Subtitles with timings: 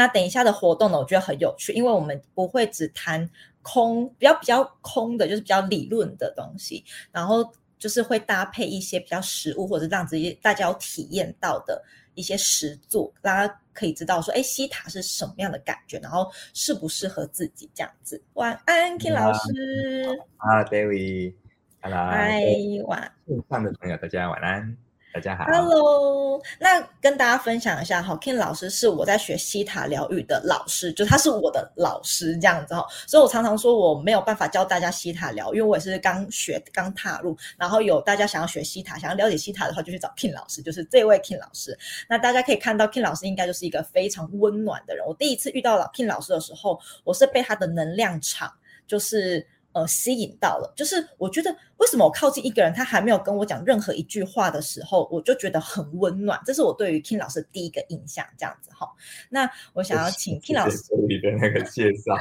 [0.00, 3.28] 那等一下的活动呢，我觉得很有趣，因为我们不会只谈
[3.60, 7.46] 空，比较比较空的，就是比较理论的东西，然后
[7.78, 11.84] 就是会搭配一些比较实物或者让这些大家有体验到的
[12.14, 18.18] 一些实作，大家可以知道说，哎，西塔是什么样的感觉，然后适不适合自己这样子。
[18.32, 20.18] 晚安，King 老师。
[20.38, 21.34] 啊，David。
[21.82, 22.42] Hello，嗨，
[22.86, 23.12] 晚。
[23.26, 24.89] 线上的朋友，大家晚安。
[25.12, 26.40] 大家好，Hello。
[26.60, 32.86] 那跟大家分享一下哈，Kin 老师是我在学西塔疗愈的老师，就他是我的老师这样子哈。
[33.08, 37.36] 所以我常常说我没有办法教大家西塔疗，因为我也是刚学刚踏入。
[37.56, 41.76] 然后有大家想要学西塔，想要了解西塔的话，就去找 Kin 老师，就是这位 Kin 老师。
[42.08, 45.04] 那大家可以看到，Kin 老师应该就是一个非常温暖的人。
[45.04, 48.52] 我第一次遇到老 King 老师的时候，我是被他的能量场
[48.86, 49.44] 就是。
[49.72, 56.40] 呃，吸引到了，就是我觉得为什么我靠近一个人，他还没有跟我讲任何一句话的时候，我就觉得很温暖。
[56.44, 58.88] 这是我对于 King 老师第一个印象，这样子哈。
[59.28, 62.16] 那我想要请 King 老师你的那个介绍，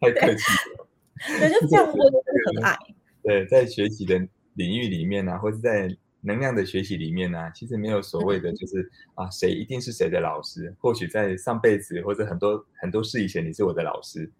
[0.00, 0.42] 太客气
[0.78, 0.86] 了，
[1.38, 2.76] 对，就这样温 和爱。
[3.22, 4.18] 对，在学习的
[4.54, 8.80] 领域里面呢、啊，或者在能量的学习里面呢、啊，其实没有所谓的就是、
[9.16, 10.74] 嗯、啊，谁一定是谁的老师。
[10.80, 14.30] 或许在上辈子或者很多很多事以前，你是我的老师。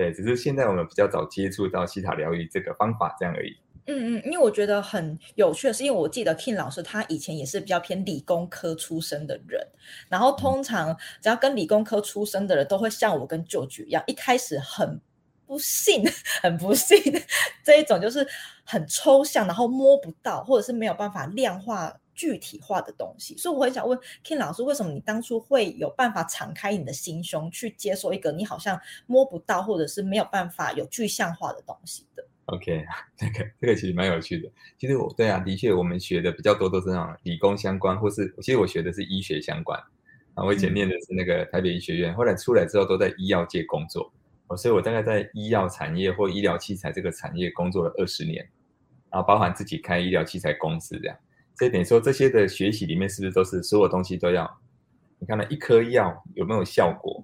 [0.00, 3.54] 对，只是现在我们比较早接触到希塔疗愈这个方法，这样而已。
[3.84, 9.60] 嗯嗯，因为我觉得很有趣的是，因为我记得 King 老师他以前也是比较偏理工科出身的人，
[10.08, 14.98] 然后通常只要跟理工科出身的人都会像我跟舅舅一样，一开始很
[15.46, 16.02] 不信，
[16.40, 16.98] 很不信
[17.62, 18.26] 这一种就是
[18.64, 21.94] 很抽象，然后摸不到，或者是没有办法量化。
[22.20, 32.84] 具体化的东西，所以我很想问 King 老师，为什么你当初会有办法敞开你的心胸去接受一个你好像摸不到，或者是没有办法有具象化的东西的？OK，
[33.16, 34.50] 这个这个其实蛮有趣的。
[34.76, 39.80] 其实我对啊，的确我们学的比较多都是那种理工相关，或是其实我学的是医学相关
[40.34, 40.44] 啊。
[40.44, 44.12] 我以前念的是那个台北医学院，嗯、后来出来之后都在医药界工作，
[44.58, 48.46] 所以我大概在医药产业或医疗器材这个产业工作了二十年，
[49.10, 51.16] 然后包含自己开医疗器材公司这样。
[51.60, 54.50] 这点说，这些的学习里面是不是都是所有东西都要？
[55.18, 57.22] 你看那一颗药有没有效果？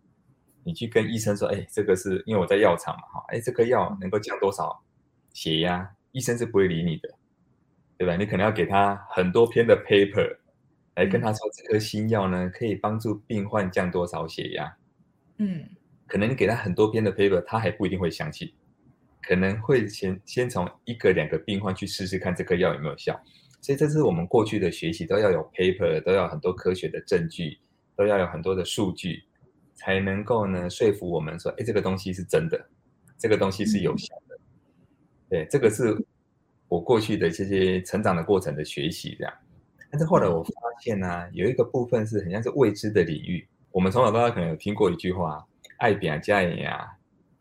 [0.63, 4.79] 你去跟医生说，哎，这个是因为我在药厂嘛，哈，哎，这颗药能够降多少
[5.33, 5.91] 血压？
[6.13, 7.09] 医生是不会理你的，
[7.97, 8.15] 对吧？
[8.15, 10.37] 你可能要给他很多篇的 paper
[10.97, 14.77] 来跟他说，这颗新药呢可以帮助病患降多少血压？
[15.39, 15.67] 嗯，
[16.07, 18.53] 可能你给他很多篇的 paper，他还不一定会相信，
[19.23, 23.19] 可能会先先从一个两个病患去试试看这颗药有没有效。
[23.67, 27.59] 所以这是我们过去的学习，都要有 paper，都要很多科学的证据，
[27.97, 29.25] 都要有很多的数据，
[29.75, 32.65] 才能够呢说服我们说，哎，这个东西是真的，
[33.19, 34.39] 这个东西是有效的。
[35.29, 36.01] 对，这个是
[36.69, 39.35] 我过去的这些成长的过程的学习，这样。
[39.91, 43.49] 但是后来我发现呢、啊，有一个部分是很像是未知的领域。
[43.73, 45.45] 我们从小到大可能有听过一句话：
[45.79, 46.87] 爱拼才会赢啊，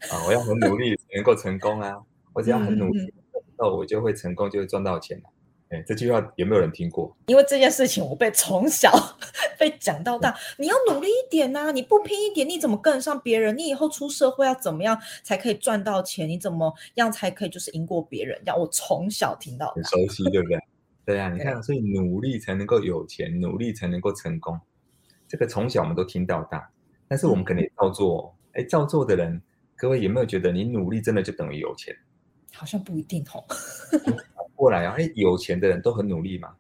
[0.10, 1.94] 啊，我要很努力才能够成功啊，
[2.34, 3.14] 我只要很努力，
[3.60, 5.30] 那我就会成功，就会赚到钱了。
[5.76, 7.16] 哎，这句话有没有人听过？
[7.28, 8.92] 因为这件事情，我被从小
[9.60, 10.34] 被讲到大。
[10.58, 13.58] 你要努力一点呐、啊，你不拼一点，你怎么跟得上别人？
[13.58, 16.28] 你以后出社会要怎么样才可以赚到钱？
[16.30, 18.40] 你怎么样才可以就是赢过别人？
[18.46, 20.60] 这样我从小听到，很熟悉，对不对？
[21.06, 24.60] 对啊，你看，所以努力才能够有钱，努力才能够成功。
[25.28, 26.70] 这个从小我们都听到大，
[27.08, 28.36] 但是我们可能也照做。
[28.54, 29.42] 哎、嗯，照做的人，
[29.76, 31.96] 各位有没有觉得你努力真的就等于有钱？
[32.54, 33.44] 好像不一定哦。
[34.56, 34.96] 过来啊！
[34.98, 36.56] 哎，有钱的人都很努力嘛？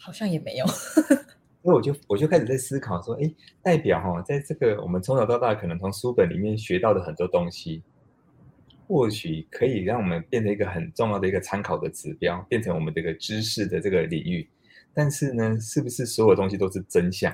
[0.00, 0.66] 好像也没有。
[1.62, 3.32] 所以我就我就开始在思考说，哎，
[3.62, 7.82] 代表哈、哦，在这个我们从小到大可能从书本里面学到的很多东西，
[8.88, 14.48] 或许可以让我们变成一个很重要的一个参考的指标，变成我们这个知识的这个领域。
[14.92, 17.32] 但是呢，是不是所有东西都是真相？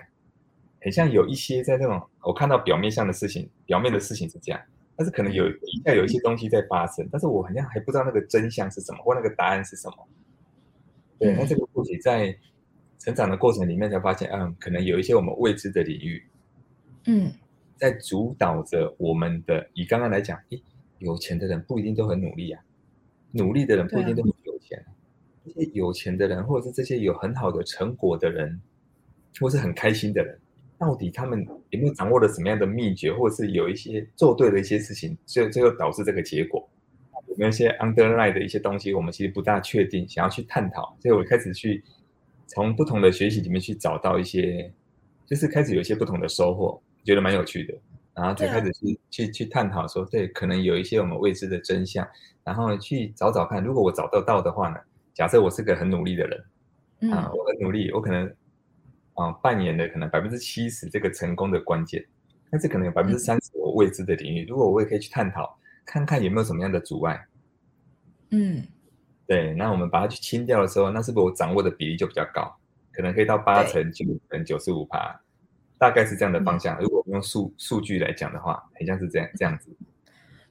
[0.80, 4.60] 很像有一些在那种我看到表面上的事情，表面的事情是这样。
[4.98, 10.08] 但是可能有底下有一些东西在发生，但是我好像还不知道那个真相是什么，或那个答案是什么。
[11.20, 12.36] 对，那这个或许在
[12.98, 16.20] 成长的过程里面才发现，嗯，可能有一些我们未知的领域，
[17.06, 17.32] 嗯，
[17.76, 19.64] 在主导着我们的。
[19.72, 20.60] 以刚刚来讲，诶，
[20.98, 22.60] 有钱的人不一定都很努力啊，
[23.30, 24.84] 努力的人不一定都很有钱。
[25.44, 28.60] 这些有钱的人，或者是这些有很好的成果的人，
[29.38, 30.36] 或是很开心的人。
[30.78, 36.66] 到底他们有没有掌握了什么样的秘诀，或者是有一些做对的一些事情，最后最后导致这个结果？
[37.26, 40.96] 有没有一些 underline 的一些东西，我们其实不大确定，想要去探讨。
[41.00, 41.82] 所以我开始去
[42.46, 44.72] 从不同的学习里面去找到一些，
[45.26, 47.74] 就是开始有一些不同的收获，觉得蛮有趣的。
[48.14, 52.06] 然后才开始去去去探讨说，对，可能有一些我们未知的真相，
[52.44, 54.76] 然后去找找看，如果我找得到的话呢？
[55.12, 58.32] 假设我是个很努力的人，啊，我很努力，我可能。
[59.18, 62.06] 啊，扮演的可能百分之七十这个成功的关键，
[62.50, 67.26] 但是可能有百分之三十我未知的领域，如果我也可以去探讨，看看有没有什么样的阻碍。
[68.30, 68.64] 嗯，
[69.26, 72.56] 对，那我们把它去清掉的时候，那是不是我掌握的比例就比较高？
[72.92, 75.20] 可能可以到八成、九成、九十五趴，
[75.78, 76.78] 大概是这样的方向。
[76.78, 79.76] 嗯、如果用数数据来讲的话，很像是这样这样子。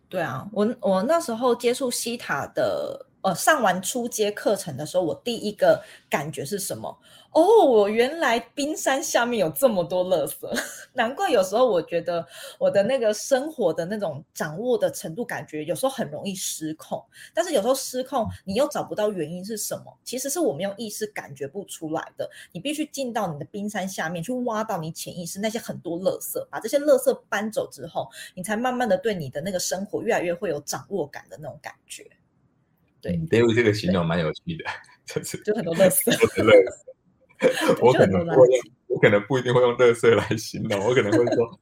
[0.10, 3.07] 对啊，我我那时候接触西塔的。
[3.22, 6.98] 呃，上完初阶课程的时候，我第一个感觉是什么？
[7.34, 10.48] 哦，我原来冰山下面有这么多垃圾，
[10.94, 12.26] 难怪有时候我觉得
[12.58, 17.04] 我的那个生活的那种掌握的程度，感觉有时候很容易失控。
[17.34, 19.96] 但是有时候失控，你又找不到原因是什么？
[20.04, 22.28] 其实是我们用意识感觉不出来的。
[22.54, 32.10] 你必须进到你的冰山下面去挖到你潜意识那些很多垃圾，把这些垃圾搬走之后，你才慢慢的对你的那个生活越来越会有掌握感的那种感觉。
[33.02, 34.66] 对，David 这个形容蛮有趣的，
[35.06, 36.12] 就是就很多乐色，
[37.82, 41.60] 我可能会用，我可能不一定会用乐色来形容，我可能会说，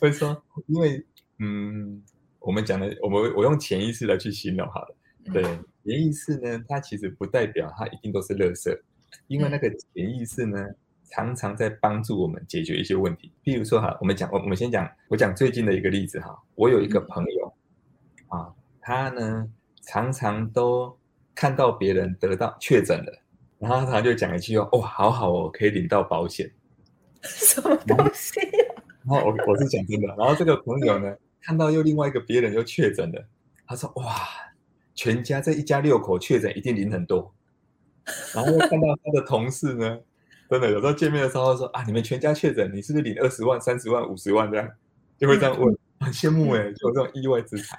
[0.00, 1.00] 会说，因为
[1.38, 2.02] 嗯，
[2.40, 4.96] 我们讲的，我们我用潜意识来去形容好了。
[5.32, 5.42] 对，
[5.84, 8.76] 潜意识呢，它其实不代表它一定都是垃圾，
[9.28, 10.66] 因为那个潜意识呢，
[11.10, 13.30] 常常在帮助我们解决一些问题。
[13.44, 17.54] 譬如说哈，我们讲，我我们先讲，我讲最近的一个例子哈，我有一个朋友
[18.26, 19.48] 啊，他呢。
[19.82, 20.96] 常常都
[21.34, 23.22] 看到别人得到确诊了，
[23.58, 26.50] 然后他就讲一句话：“哦，好好哦，可以领到保险。”
[27.22, 28.82] 什么东西啊？
[29.06, 30.08] 然后我我是讲真的。
[30.16, 33.24] 然后这个朋友呢，看到又另外一个别人又确诊了，
[33.66, 34.16] 他说：“哇，
[34.94, 37.32] 全家这一家六口确诊一定领很多。”
[38.34, 40.00] 然后又看到他的同事呢，
[40.50, 44.68] 真的有时候见面的时候说：“啊，你们全家确诊，你是不是领二十万、三十万、五十万这样？”
[45.16, 47.78] 就会这样问， 很羡慕哎，就有这种意外之财。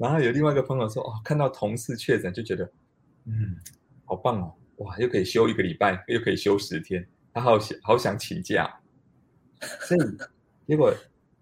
[0.00, 2.64] 然后有另外一个朋友说：“哦，看到同事确诊就觉得，
[3.26, 3.54] 嗯，
[4.06, 8.80] 好棒哦，哇，又可以休一个礼拜，又可以休十天，他好想好想请假。
[9.60, 10.00] 所以
[10.66, 10.90] 结果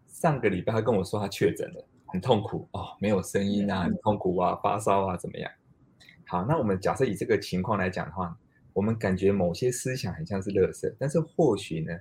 [0.08, 5.48] 上个礼拜他跟我说他确诊了，很痛苦哦，没有声音啊，很痛苦啊，发烧啊，怎么样？
[6.26, 8.36] 好，那我们假设以这个情况来讲的话，
[8.72, 11.96] 我们感觉某些思想很像是垃圾，但是或许呢，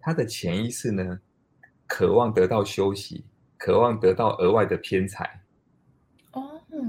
[0.00, 1.20] 他的潜意识呢，
[1.86, 3.26] 渴望得到休息，
[3.58, 5.42] 渴望得到额外的偏财。”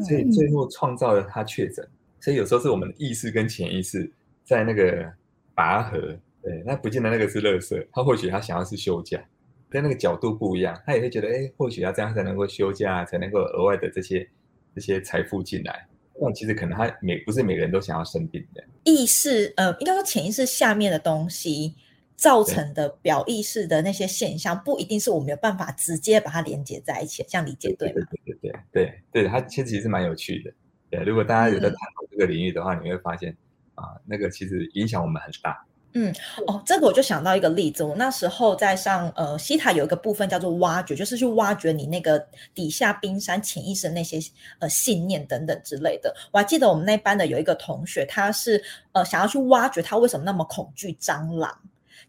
[0.04, 1.88] 所以最后创造了他确诊，
[2.20, 4.10] 所以有时候是我们的意识跟潜意识
[4.44, 5.12] 在那个
[5.54, 5.98] 拔河，
[6.42, 9.22] 对，那不见得那个是乐色，他或许他想要是休假，
[9.70, 14.28] 跟那个角度不一样，他也会觉得，哎，或许要这样才能够休假，才能够额外的这些
[14.74, 15.88] 这些财富进来。
[16.22, 18.64] 但其实可能他每不是每个人都想要生病的。
[18.84, 21.76] 意识，呃，应该说潜意识下面的东西。
[22.20, 27.94] 造成的表意识的那些现象，不一定是我没有办法直接把它连接在一起，这样理解对吗？
[27.94, 28.84] 对对对对
[29.14, 30.52] 对对，它其实其实蛮有趣的。
[30.90, 33.34] 对，如果大家有在探讨这个领域的话，嗯、你会发现
[33.76, 35.66] 啊，那个其实影响我们很大。
[35.94, 36.14] 嗯，
[36.46, 44.20] 哦，这个我就想到一个例子，我那时候在上呃西塔有一个部分叫做挖掘，就是去挖掘你那个底下冰山潜意识的那些
[44.60, 46.14] 呃信念等等之类的。
[46.32, 48.62] 我还记得我们那班的有一个同学，他是
[48.92, 51.58] 呃想要去挖掘他为什么那么恐惧蟑螂。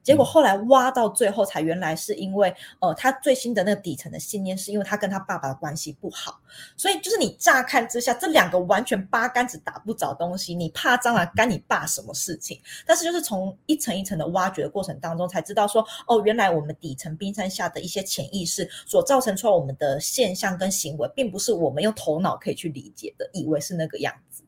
[0.02, 6.40] 结果后来挖到最后，才原来是因为，呃，他最新的那个底层的信念，是因为他跟他爸爸的关系不好，
[6.76, 12.60] 所以就是你乍看之下，这两个完全八竿子打不着东西，你怕蟑螂干你爸什么事情？
[12.86, 24.42] 但是就是从一层一层的挖掘的过程当中，才知道说，哦，原来我们底层冰山下的一些潜意识所造成出来我们的现象跟行为，并不是我们用头脑可以去理解的，以为是那个样子。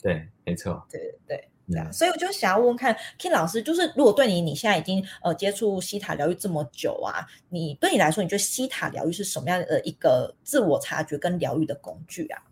[0.00, 0.84] 对，没错。
[0.90, 1.48] 对对对。
[1.66, 12.42] 对啊，所以我就想要问问看，King 老师，就是如果对你，你现在已经呃接触西塔疗愈这么久啊，你对你来说，你觉得西塔疗愈是什么样的一个自我察觉跟疗愈的工具啊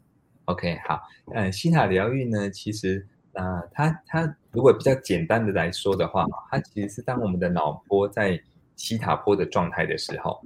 [0.47, 0.99] ？OK，好，
[1.35, 8.41] 呃，西塔疗愈呢，其实呃，它它如果比较简单的来说的话，它其实是当我们的脑波在
[8.77, 10.43] 西塔波的状态的时候，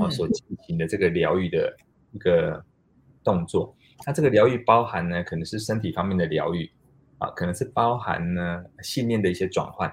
[0.00, 1.76] 哦，所进行的这个疗愈的
[2.12, 2.64] 一个
[3.22, 3.76] 动作。
[3.98, 6.70] 它这个疗愈包含呢，可能是身体方面的疗愈。
[7.18, 9.92] 啊，可能是包含呢信念的一些转换，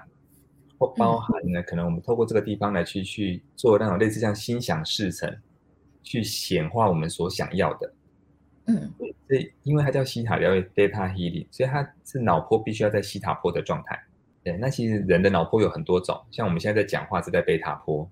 [0.78, 5.36] 或包含呢，可能我们透过这个地方来去去做那种类似像心想事成，
[6.02, 7.92] 去显化我们所想要的。
[8.66, 8.92] 嗯，
[9.28, 14.00] 所以因为它叫西塔疗愈 （Theta Healing），所以它是脑波必须要在西塔波的状态。
[14.42, 18.08] 对，那其实人的脑波有很多种，像我们现在在讲话是在贝塔波，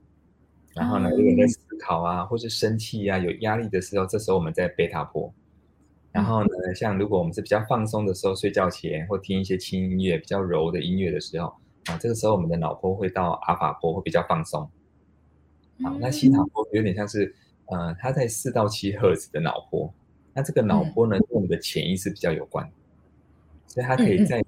[0.75, 5.33] 然后呢，如果在思考啊，或是生气啊，有压力的时候，这时候我们在贝塔波。
[6.15, 11.53] 然后呢，像如果我们是比较放松的时候，睡觉前或听一些轻音乐、比较柔的音乐的时候，
[11.87, 14.71] 啊，这个时候我们的脑波会到阿法波，会比较放松。
[15.83, 17.35] 好，那西塔波有点像是，
[17.67, 19.93] 呃，它在四到七赫兹的脑波，
[20.33, 22.71] 那这个脑波呢，跟我们的潜意识比较有关，
[23.67, 24.41] 所以它可以在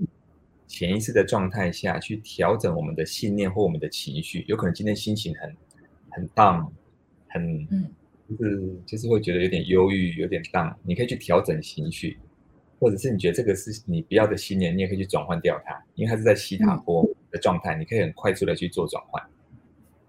[0.68, 4.44] 潜意识的状态下去调整我们的信念或我们的情绪。
[4.46, 5.56] 有可能今天心情很
[6.10, 6.68] 很 down，
[7.26, 7.90] 很嗯，
[8.28, 12.18] 就是就是会觉得有点忧郁，有点 down，你可以去调整情绪，
[12.80, 19.22] 或者是你觉得这个是你不要的信念，你也可以去转换掉它，因为它是在西塔波的状态，嗯、你可以很快速的去做转换。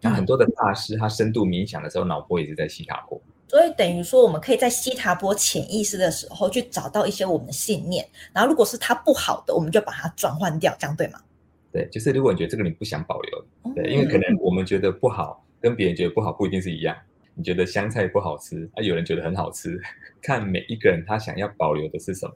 [0.02, 3.20] 那很多的大师他深度冥想的时候，脑波也是在西塔波。
[3.48, 11.20] 所以等于说，我们可以在西塔波潜意识的时候去找到一些我们的信念，然后如果是它不好的，我们就把它转换掉，这样对吗？
[11.72, 16.96] 对，就是如果你觉得这个你不想保留，对，因为可能我们觉得不好，跟别人觉得不好不一定是一样。
[17.38, 19.79] 你觉得香菜不好吃，啊，有人觉得很好吃，
[20.22, 22.34] 看每一个人他想要保留的是什么，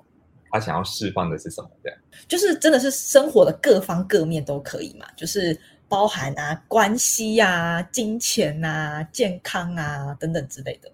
[0.51, 1.99] 他想要释放的是什么，这样。
[2.27, 5.59] 就是真的是生活的各方各面都可以嘛，就是。
[5.91, 10.89] 包含啊，关系啊，金钱啊，健康啊等等之类的。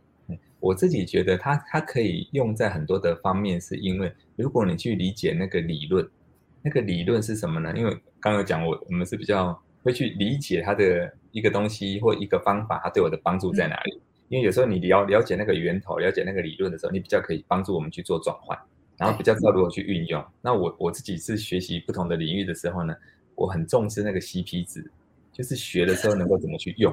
[0.60, 6.04] 我自己觉得它它可以用在很多的方面，是因为如果你去理解那个理论，
[6.64, 7.72] 那个理论是什么呢？
[7.78, 13.92] 因为刚刚有讲我我们是比较会去理解它的一个东西或一个方法，它对我的帮助在哪里？
[13.96, 18.58] 嗯、因为有时候你了了解那个源头，了解那个理论的时候，你比较可以帮助我们去做转换，
[18.98, 20.20] 然后比较知道如何去运用。
[20.20, 22.96] 嗯、那我我自己是学习不同的领域的时候呢，
[23.36, 24.90] 我很重视那个 CP 值，
[25.32, 26.92] 就是学的时候能够怎么去用，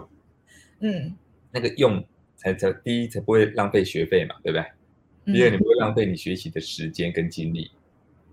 [0.80, 1.16] 嗯，
[1.50, 2.04] 那个用
[2.36, 4.66] 才才第一才不会浪费学费嘛，对不对？
[5.32, 7.70] 第二你不会浪费你学习的时间跟精力，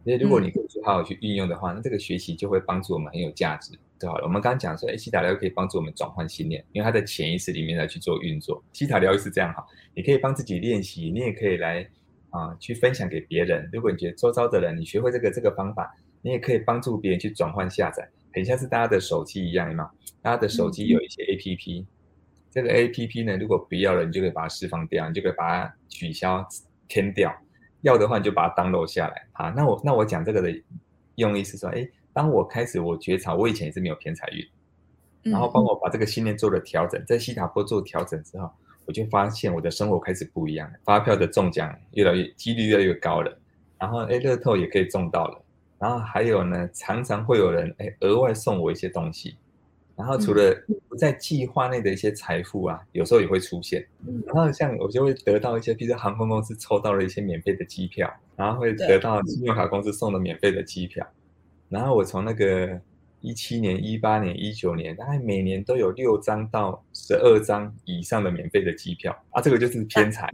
[0.04, 4.24] 所以如果你可以好好去运用的话，那这个学习就会帮助我们很有价值，对好了。
[4.26, 8.62] 我们刚刚讲说，哎，西塔疗愈可以帮助我们转换信念，因为它在潜意识里面来去做运作。
[8.74, 11.88] 西塔疗愈是这样哈，你可以帮自己练习，你也可以来
[12.32, 13.70] 啊去分享给别人。
[13.72, 18.10] 如果你觉得周遭的人你学会这个这个方法，你也可以帮助别人去转换下载。
[18.34, 19.90] 很像是大家的手机一样嘛，
[20.22, 21.88] 大家的手机有一些 APP，、嗯、
[22.50, 26.48] 这个 APP 呢，如果不要了，你就可以把它释放掉，你就可以把它取消、
[26.88, 27.34] 填掉。
[27.82, 29.28] 要的话，你就把它 download 下来。
[29.34, 30.54] 好，那我那我讲这个的
[31.16, 38.50] 用意是说，哎，当我开始我觉察，我以前也是没有偏财运，然后帮我把这个信念做了调整，在西塔波做调整之后，
[38.86, 43.38] 我就发现我的生活开始不一样，发票的中奖越来越几率越来越高了，
[43.80, 45.42] 然后哎，乐透也可以中到了。
[45.80, 49.36] 然后还有呢，常常会有人哎额外送我一些东西，
[49.96, 50.56] 然后除了
[50.88, 53.84] 不在计划内的一些财富啊，有时候也会出现。
[54.28, 61.08] 然后像我就会得到一些，比如说航空公司抽到了一些免费的机票，然后会得到信用卡公司送的免费的机票。
[61.72, 62.80] 然后我从那个
[63.22, 70.32] 一七年、一八年、一九年，大概每年都有六张到十二张以上的免费的机票啊，这个就是偏财。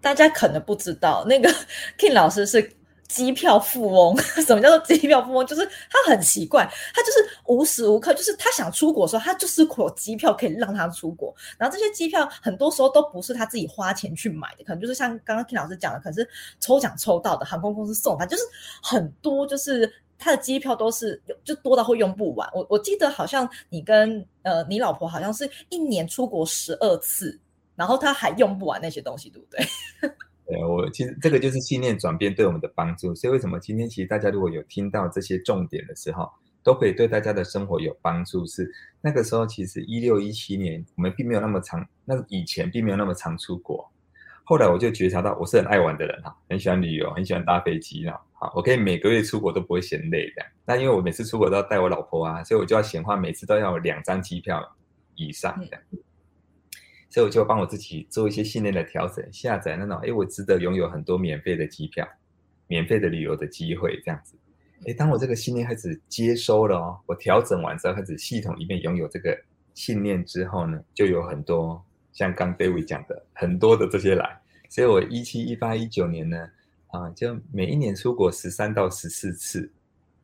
[0.00, 1.50] 大家可能不知道，那个
[1.98, 2.76] King 老师是。
[3.10, 5.44] 机票富翁， 什么叫做机票富翁？
[5.44, 6.64] 就是他很奇怪，
[6.94, 11.34] 他就是无时无刻，就是他想出国的时候，他就是有机票可以让他出国。
[11.58, 16.28] 然后这些机票很多时候都不是他自己花钱去买的，可能就是像刚刚 King 老师讲的，可能是
[16.60, 18.44] 抽奖抽到的，航空公司送他，就是
[18.80, 22.48] 很多，就是他的机票都是就多到会用不完。
[22.54, 27.40] 我我记得好像你跟呃你老婆好像是一年出国十二次，
[27.74, 29.64] 然后他还用不完那些东西，对不对？
[30.46, 36.28] 对，我其实这个就是信念转变对我们的帮助，所以为什么今天其实大家如果有听到这些重点的时候，
[36.62, 38.44] 都可以对大家的生活有帮助。
[38.46, 43.88] 是那个时候，其实一六一七年我们并没有那么长，那以前并没有那么常出国。
[44.42, 50.50] 后来我就觉察到，我是很爱玩的人哈，很喜欢旅游，很喜欢搭飞机啊，好，我可以每个月出国都不会嫌累这样。
[50.64, 54.66] 那因为我每次出国都要带我老婆啊，所以我就要闲话，每次都要有两张机票
[55.14, 55.82] 以上这样。
[57.10, 62.08] 所以我就帮我自己做一些信念的调整，下载那种，哎，我值得拥有很多免费的机票，
[62.66, 64.38] 免费的旅游的机会，这样子。
[64.86, 69.38] 哎，当我这个信念开始接收了哦，我调整完之后，开始系统里面拥有这个
[69.74, 74.40] 信念之后呢，就有很多像刚 David 讲的很多的这些来。
[74.70, 76.48] 所以我一七、一八、一九年呢，
[76.90, 79.70] 啊，就每一年出国十三到十四次，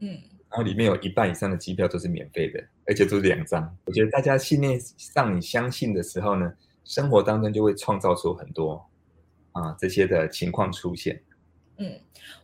[0.00, 0.08] 嗯，
[0.48, 3.76] 然后里面有一半以上的机票都是免费的，而且都是两张。
[3.84, 6.52] 我觉得大家信念上你相信的时候呢，
[6.84, 8.84] 生活当中就会创造出很多
[9.52, 11.22] 啊这些的情况出现。
[11.78, 11.92] 嗯，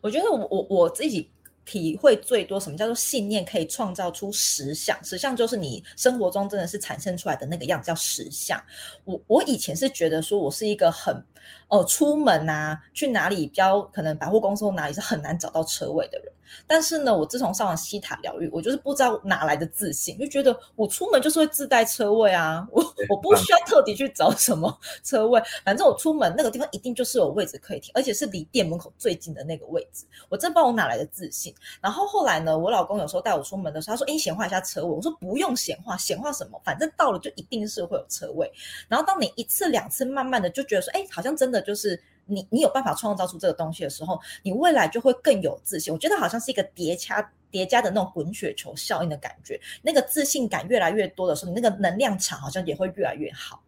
[0.01, 1.31] 我觉得我我我自己
[1.65, 4.97] 体会最多，什么叫做信念可以创造出实相？
[5.03, 8.63] 实相就是你生活中真的是产生出来的那个样子，叫实相。
[9.05, 11.25] 我我以前是觉得说我是一个很
[11.69, 16.33] 呃出门啊，去哪里比较可能百货公司或哪里是很难找到车位的人。
[16.67, 30.05] 但是呢，我自从上了西塔疗愈，我就是不知道哪来的自信，就觉得我出门就是会自带车位啊，我我不需要特地去找什么 车位，反正我出门那个地方一定就是有位置可以停，而且是离店门口最近的那个位置。
[30.29, 31.55] 我真不知道我哪来的自信。
[31.81, 36.61] 然后后来呢，我老公有时候带我出门的时候，他说：“哎，显化一下车位。”我说：“不用显化，显化什么？
[36.63, 38.53] 反正到了就一定是会有车位。”
[38.89, 45.93] 然后当你一次两次慢慢的就觉得说：“哎，好像真的就是。”你你有办法创造出这个东西的时候，你未来就会更有自信。
[45.93, 49.61] 我觉得好像是一个叠加叠加的那种滚雪球效应的感觉。
[49.83, 53.65] 那个自信感越来越多的时候，你那个能量场好像也会越来越好。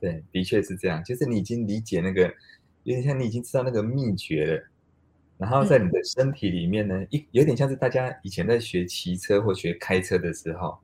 [0.00, 1.04] 对，的确是这样。
[1.04, 2.22] 就是你已经理解那个，
[2.84, 4.68] 有点像你已经知道那个秘诀了。
[5.36, 10.78] 然后在你的身体里面呢，一、嗯、有点像是大家以前在学骑车或学开车的时候，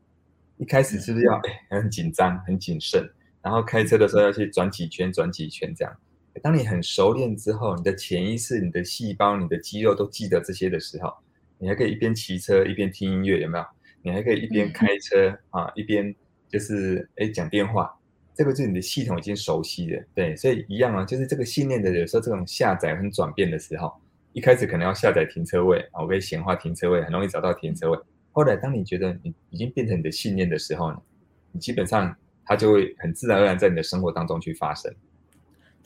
[0.58, 3.02] 一开始是不是要哎很紧张、很谨慎？
[3.40, 5.96] 然后开车的时候要去转几圈、转几圈这样。
[6.38, 11.12] 当你很熟练之后，你的潜意识、你的细胞、你的肌肉都记得这些的时候，
[11.58, 13.64] 你还可以一边骑车一边听音乐，有没有？
[14.02, 16.14] 你还可以一边开车、嗯、啊，一边
[16.48, 17.92] 就是哎讲电话。
[18.34, 23.92] 这个就是你的系统已经熟悉了，对，所以一样啊，就是这个信念的有时候这种下载和转变的时候，
[24.32, 27.98] 一开始可能要下载停车位啊，我可以显化停车位，很容易找到停车位。
[28.30, 31.02] 后来当你觉得你已经变成你的信念的时候呢，
[31.50, 32.14] 你基本上
[32.44, 34.94] 它就会很自然而然在你的生活当中去发生。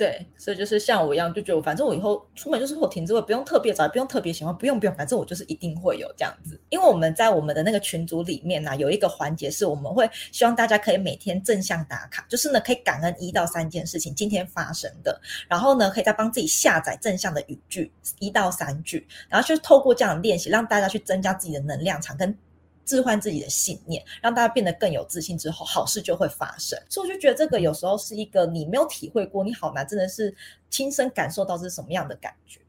[0.03, 6.61] 对，所以就是像我一样，就觉得反正我以后出门就是会停车位，不用特别找，不用特别喜欢，不用不用，反正我就是一定会有这样子。
[6.71, 22.37] 因为我们在我们的那个群组里面呢、有一个环节是我们会希望大家可以每天正向打卡，就是呢可以感恩一到三件事情今天发生的，然后呢可以再帮自己下载正向的语句一到三句，然后就是透过这样的练习，让大家去增加自己的能量场跟。
[22.85, 26.79] 置换自己的信念，让大家变得更有自信之后，好事就会发生。
[26.89, 30.35] 所以我就觉得这个有时候是一个你没有体会过，你好难真的是
[30.71, 32.61] 亲身感受到是什么样的感觉。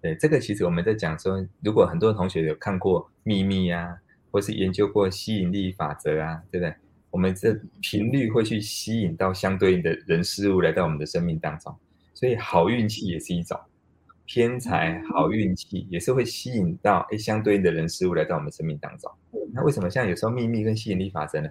[0.00, 3.96] 对，这个其实我们在讲说，如果很多同学有看过《秘密》啊，
[4.30, 6.74] 或是研究过吸引力法则啊，对不对？
[7.10, 11.76] 我们这频率会去吸引到相对应的人事物来到我们的生命当中，
[12.14, 13.58] 所以好运气也是一种。
[14.34, 19.12] 天才好运气也是会吸引到诶相对应的人事物来到我们生命当中。
[19.52, 21.50] 那为什么像有时候秘密跟吸引力法则呢？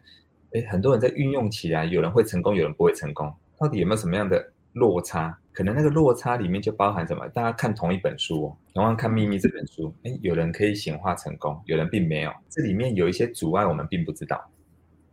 [0.54, 3.32] 诶，很多人在运用起来，有人会成功，有人不会成功。
[3.60, 5.38] 到底有没有什么样的落差？
[5.52, 7.28] 可能那个落差里面就包含什么？
[7.28, 12.32] 大家看同一本书哦，同样看秘密这本书，诶，有人可以显化成功，有人并没有。
[12.50, 14.44] 这里面有一些阻碍，我们并不知道。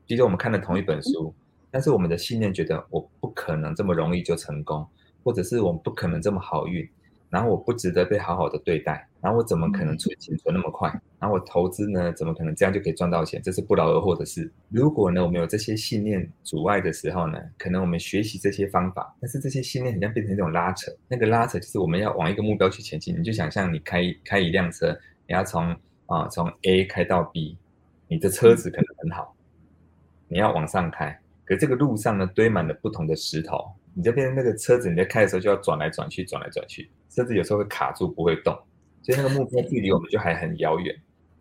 [0.07, 1.35] 比如我们看了同一本书，
[1.71, 4.89] 但是我们的信念觉得我不可能这么容易就成功，
[5.23, 6.89] 或者是我们不可能这么好运。
[7.31, 10.89] 然后我不值得被好好的对待，然后我怎么可能存钱存那么快？
[11.19, 13.43] 然后我投资呢，怎么可能这样就可以赚到钱？
[13.43, 14.51] 这是不劳而获的事。
[14.71, 20.91] 如果呢，我们有这些信念阻碍的时候呢，可能我们学习这些方法，但是这些信念好像变成一种拉扯。
[21.07, 23.19] 那个拉扯就是我们要往一个目标去前进。
[23.19, 27.59] 你就想象你开开一辆车，你要从啊从 A 开到 B，
[28.07, 29.35] 你的车子可能很好，
[30.29, 33.67] 你要往上开，可这个路上呢堆满了不同的石头。
[33.95, 36.89] 你这边那个车子，你在开的时候就要转来转去，转来转去，
[37.19, 38.57] 甚至有时候会卡住，不会动，
[39.03, 40.95] 所以那个目标距离我们就还很遥远。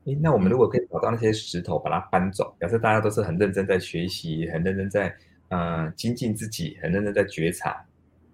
[0.05, 5.15] 诶，那我们如果可以找到那些石头，把它搬走，表示大家都是很认真在学习，很认真在
[5.49, 7.85] 呃精进自己，很认真在觉察，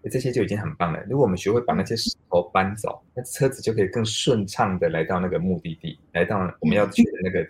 [0.09, 1.03] 这些就已经很棒了。
[1.09, 7.47] 如果我们学会把那些石头搬走，那车子就可以更顺畅的来到那个目的地，来到我们要去的那个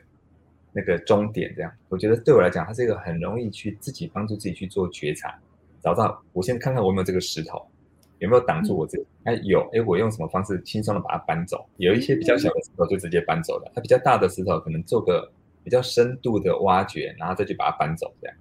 [0.71, 1.53] 那个终点。
[1.56, 5.38] 这样，我觉得对我来讲，它是一个很容易去自己帮助自己去做觉察。
[5.82, 7.62] 找到，我先看看我有没有这个石头，
[8.23, 9.05] 有没有挡住我这个？
[9.25, 11.65] 哎，有，哎，我用什么方式轻松的把它搬走？
[11.75, 15.29] 有一些比较小的石头就直接搬走了，它比较大的石头可能做个
[15.62, 18.38] 比较深度的挖掘，然后再去把它搬走，这样。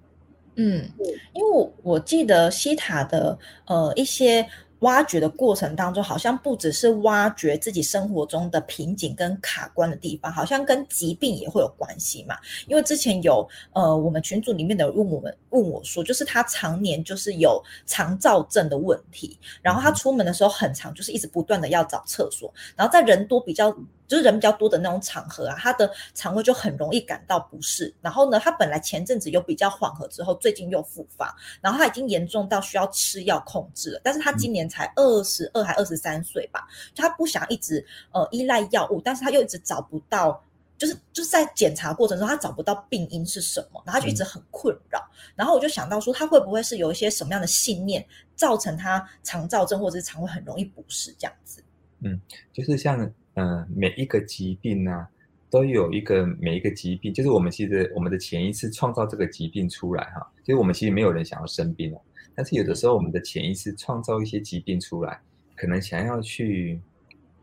[0.55, 0.89] 嗯，
[1.33, 4.47] 因为我我记得西塔的呃一些。
[4.83, 12.37] 挖掘的过程当中，好像不只是挖掘自己生活中的瓶颈跟卡关的地方，好像跟疾病也会有关系嘛。
[12.67, 23.75] 因为之前有呃，我们群组里面的人问我们问我说，就是他常年就是有肠燥症的问题，然后他出门的时候很长就是一直不断的要找厕所，然后在人多比较。
[24.07, 27.93] 就是人比较多的那种场合啊，他的肠胃就很容易感到不适。
[28.01, 34.01] 然后呢，他本来前阵子又比较缓和，之后最近又复发，然后他已经严重到需要吃药控制了。
[34.03, 40.43] 但是他今年才二十二还二十三岁吧，就他不想一直呃依赖药物，但是他又一直找不到，
[40.77, 45.01] 就是就是在检查过程中他找不到病因是什么，然后他就一直很困扰。
[45.35, 51.63] 然后我就想到说，他会不会是有一些什么样的信念造成他肠燥症或者是肠胃很容易不适这样子？
[52.01, 53.11] 嗯，就是像。
[53.35, 55.07] 嗯、每一个疾病呢、
[55.49, 60.31] 都有一个每一个疾病，就是我们其实我们的潜意识创造这个疾病出来哈。
[60.43, 62.01] 其实我们其实没有人想要生病哦，
[62.35, 65.19] 但是有的时候我们的潜意识创造一些疾病出来，
[65.55, 66.79] 可能想要去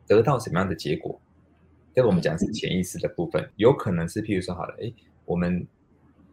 [0.06, 1.20] 得到什么样的结果？
[1.92, 5.66] 这个我们讲是潜意识的部分，有可能是譬如说好了，诶，我们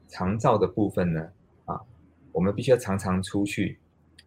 [0.07, 1.29] 肠道的部分呢，
[1.65, 1.81] 啊，
[2.31, 3.79] 我们必须要常常出去，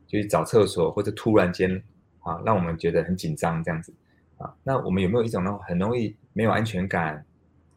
[0.07, 1.81] 就去找厕所，或者突然间
[2.21, 3.95] 啊，让我们觉得很紧张这样子。
[4.41, 7.25] 啊，那我们有没有一种那种很容易没有安全感，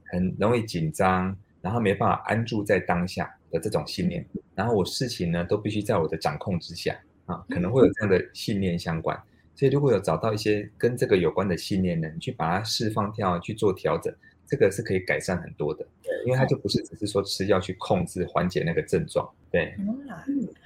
[0.06, 4.26] 很容易紧张，然后没办法安住在当下的这种信念？
[4.56, 9.20] 然后我事情呢都必须在我的掌控之下啊，可能会有这样的信念相关。
[9.56, 14.12] 所以如果有找到一些跟这个有关的信念呢，你去把它释放掉，去做调整，
[14.48, 19.76] 这个是可以改善很多的，对因为它就不是只是说吃药去控制缓解那个症状，对，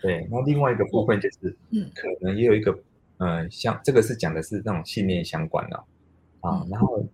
[0.01, 0.27] 对。
[0.31, 2.77] 那另外一个部分就是，嗯，可能也有一个，
[3.17, 5.77] 嗯、呃，像这个是讲的是那种信念相关的，
[6.41, 7.05] 啊，然后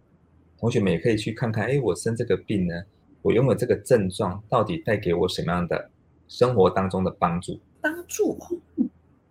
[0.58, 2.84] 同学们也可以去看看，哎，我生这个病呢，
[3.22, 5.90] 我拥有这个症状，到底带给我什么样的
[6.28, 7.60] 生活当中的帮助？
[7.82, 8.60] 帮助哦，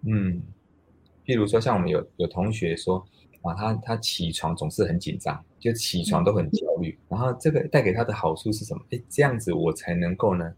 [0.02, 0.42] 嗯，
[1.24, 3.04] 譬如说像我们有有同学说。
[3.44, 6.96] 啊，他他起床总是很紧张，就起床都很焦虑。
[7.08, 8.80] 然后这个带给他的好处是什么？
[8.92, 10.54] 哎，这样子我才能够呢，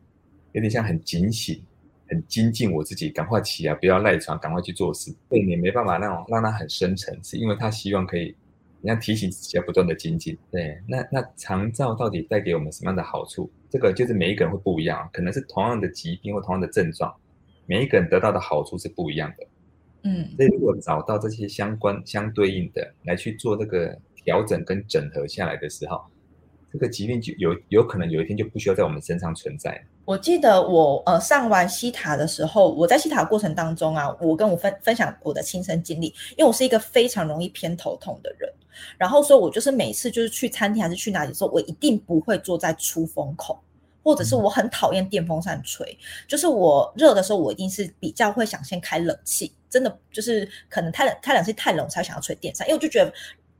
[0.53, 1.64] 有点像很警醒、
[2.09, 5.14] 很精进我自己，赶快起来，不要赖床，赶快去做事。
[5.29, 8.35] 对，你没办法那种让他很深沉，是因为他希望可以，
[8.81, 10.37] 你要提醒自己要不断的精进。
[10.51, 13.51] 对，那那长照到底带给我们什么样的好处？
[13.71, 17.12] 这个就是每一个人会不一样，可能是同样的疾病或同样的症状，
[17.67, 19.47] 每一个人得到的好处是不一样的。
[20.03, 26.05] 嗯，所以如果找到这些相关相对应的来去做这个调整跟整合下来的时候，
[26.71, 29.83] 这个疾病就有有可能有一天就不需要在我们身上存在。
[30.05, 38.53] 我记得我呃上完西塔的时候，我在西塔的过程当中啊，我跟我分分享我的亲身经历，因为我是一个非常容易偏头痛的人，
[38.99, 43.59] 然后所以我就是每次就是去餐厅还是去哪里的时候，我一定不会坐在出风口。
[44.07, 53.11] 或者是我很讨厌电风扇吹， 就是我热的时候，我一定是比较会想先开冷气，真的就是可能太冷，开冷气太冷，才想要吹电扇，因为我就觉得，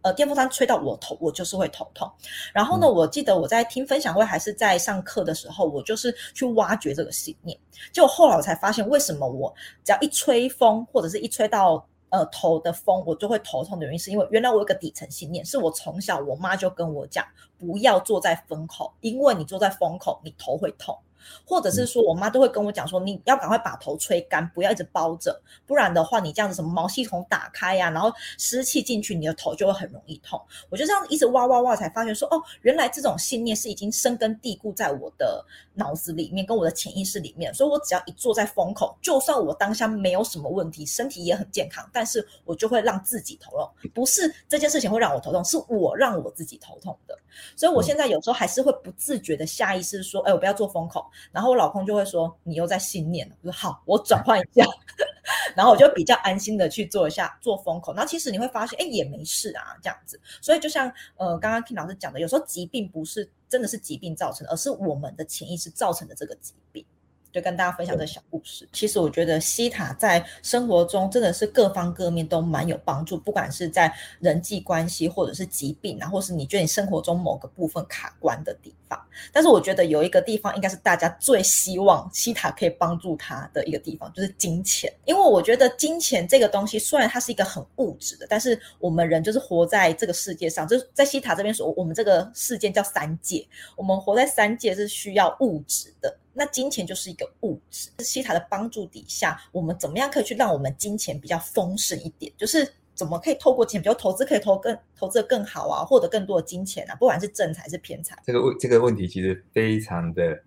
[0.05, 2.09] 呃，电风扇吹到我头，我就是会头痛。
[2.53, 7.59] 然后呢，我记得我在听分享会还是在上课的时候，我就是去挖掘这个信念，
[7.91, 11.85] 就后来我才发现，为什么我只要一吹风，或者是一吹到。
[12.11, 17.27] 呃，头的风我就会头痛的原因，是因为原来我有个底层信念，是我从小我妈就跟我讲，
[17.59, 20.97] 不要坐在风口，因为你坐在风口，你头会痛。
[21.45, 30.41] 或者是说，我妈都会跟我讲说，你要赶快把头吹干，不要一直包着，不然的话，你这样子什么毛细孔打开呀、啊，然后湿气进去，你的头就会很容易痛。
[30.71, 37.53] 我就这样一直哇哇哇，才发现说，哦，原来这种信念是已经深根蒂固在我的脑子里面，跟我的潜意识里面。
[37.55, 43.71] 所以我只要一坐在风口，就算我当下没有什么问题，身体也很健康，但是我就会让自己头痛。
[43.93, 47.19] 不是这件事情会让我头痛，是我让我自己头痛的。
[47.57, 51.05] 所以我现在有时候还是会不自觉的下意识说，哎，我不要做风口。
[51.33, 54.65] 然后我老公就会说：“你又在信念了。”我说：“好，我转换一下。
[55.57, 57.95] ”然后我就比较安心的去做一下做风口。
[57.95, 60.21] 那其实你会发现，哎，也没事啊，这样子。
[60.41, 66.85] 所以就像呃刚刚 King 老师讲的，有时候疾病不是真的是疾病造成的，而是我们的潜意识造成的这个疾病。
[67.35, 68.69] 就跟大家分享这小故事。
[68.73, 78.97] 其实我觉得西塔在生活中真的是各方各面都蛮有帮助，不管是在人际关系，或者是疾病啊，或是你觉得你生活中某个部分卡关的地方。
[79.33, 84.93] 但是我觉得有一个地方应该是大家最希望西塔可以帮助他的一个地方，就是金钱。
[85.05, 93.45] 因为我觉得金钱这个东西虽然它是一个很物质的，但是我们人就是活在这个世界上，就是在西塔这边说，我们这个世界叫三界，
[93.77, 96.17] 我们活在三界是需要物质的。
[96.35, 102.33] 那金钱就是一个物质，西塔的帮助底下，我们怎么样可以去让我们金钱比较丰盛一点？
[102.37, 108.17] 就是怎么可以透过钱，比如投资可以投更投资的更好啊，获得更多的金钱啊，不管是正财还是偏财。
[108.25, 110.43] 这个问这个问题其实非常的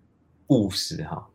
[0.48, 1.26] 务实哈。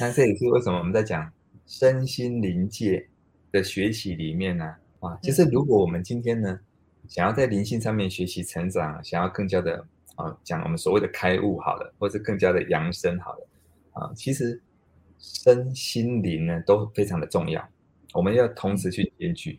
[0.00, 1.30] 那这也是为什么我们在讲
[1.66, 3.08] 身心灵界
[3.52, 4.74] 的学习里面呢？
[5.00, 6.58] 啊，其实如果我们今天呢，
[7.08, 9.84] 想要在灵性上面学习成长，想要更加的
[10.16, 13.46] 啊，讲我们所谓的开悟好了，或者更加的扬升好了。
[13.96, 14.60] 啊，其实
[15.18, 17.66] 身心灵呢都非常的重要，
[18.12, 19.58] 我们要同时去兼具。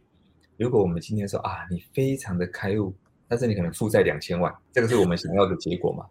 [0.58, 2.94] 如果我们今天说啊，你非常的开悟，
[3.28, 6.06] 但是你可能负债两千万，这个是我们想要的结果嘛？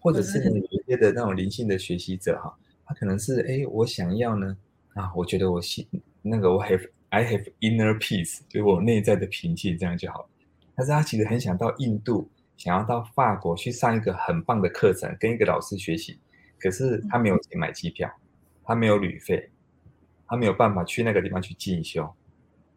[0.00, 4.56] 或者是你有一些的那种灵性的学习者哈，他可能是哎，我想要呢
[4.94, 5.86] 啊，我觉得我心
[6.22, 10.28] 那个我 have I have inner peace，就我内在的平静，这样就好。
[10.74, 16.18] 但是他其实很想到印度，想要到法国去上一个很棒的课程，跟一个老师学习。
[16.58, 18.10] 可是他没有钱买机票，
[18.64, 19.50] 他没有旅费，
[20.26, 22.08] 他没有办法去那个地方去进修，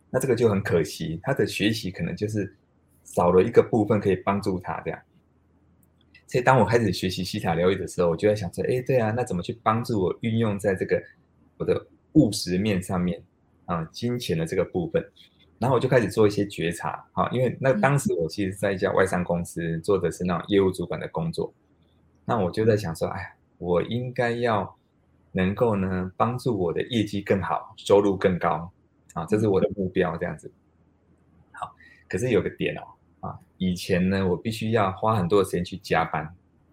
[0.09, 2.55] 那这个就很可惜，他的学习可能就是
[3.03, 4.99] 少了一个部分可以帮助他这样。
[6.27, 11.01] 所以当我开始学习西塔疗愈的时候，我就在想说，哎，对啊，那怎么去帮助我运用在这个
[11.57, 13.19] 我的务实面上面
[13.65, 15.03] 啊，金钱的这个部分，
[15.57, 21.51] 然后我就开始做一些觉察啊，因为那当时我其实在一家外商公司做的是那种业务主管的工作，
[22.25, 23.33] 那我就在想说，哎呀。
[23.59, 24.75] 我应该要
[25.31, 28.71] 能够呢，帮助我的业绩更好，收入更高，
[29.13, 30.51] 啊，这是我的目标，这样子。
[31.51, 31.71] 好，
[32.07, 36.27] 可是有个点哦，啊，以前呢，我必须要花很多的时间去加班。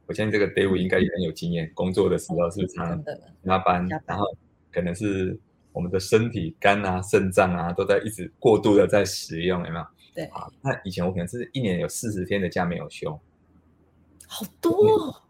[0.07, 3.05] 我相信这个 David 应该也很有经验，工作的时候是不是常常
[3.45, 3.87] 加班？
[4.07, 4.25] 然后
[4.71, 5.37] 可能是
[5.73, 9.87] 我们的身体肝啊、肾脏啊都在一直过度的在使用，有没有？
[10.15, 10.25] 对。
[10.27, 13.19] 啊，那以前我可能是一年有四十天的假没有休。
[14.29, 15.23] 好多哦。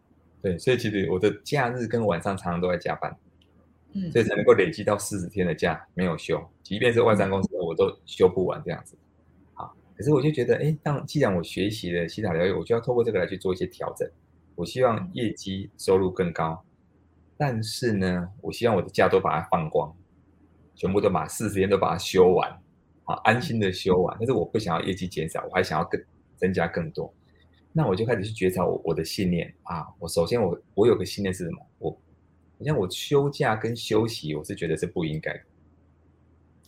[0.47, 3.13] 对，所以其实我的假日跟晚上常常都在加班，
[3.91, 8.95] 嗯，所以才能够累积到四十天的假没有休，即便是外商公司我都休不完这样子。
[9.53, 14.09] 好，可是我就觉得，哎，当既然我学习了希塔疗愈，我就要透过这个来去做一些调整。
[14.55, 16.63] 我希望业绩收入更高，
[17.35, 19.93] 但是呢，我希望我的假都把它放光，
[20.75, 22.57] 全部都把四十天都把它休完，
[23.03, 24.15] 好，安心的休完。
[24.17, 26.01] 但是我不想要业绩减少，我还想要更
[26.37, 27.13] 增加更多。
[27.71, 29.85] 那我就开始去觉察我我的信念啊！
[29.99, 31.63] 我首先我我有个信念是什么？
[31.77, 31.95] 我
[32.57, 35.41] 你像我休假跟休息，我是觉得是不应该的。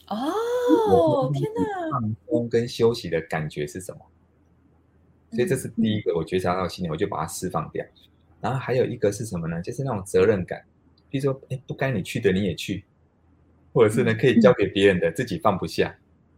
[0.10, 1.90] 哦，天哪！
[1.92, 4.00] 放松跟休息的感觉是什么？
[5.32, 7.84] 所以这是第一个我觉察到的信念，我就把它释放掉。
[8.40, 9.60] 然后还有一个是什么呢？
[9.62, 10.64] 就是那种责任感，
[11.10, 12.84] 比如说，哎，不该你去的你也去，
[13.74, 15.90] 或者是呢可以交给别人的自己放不下，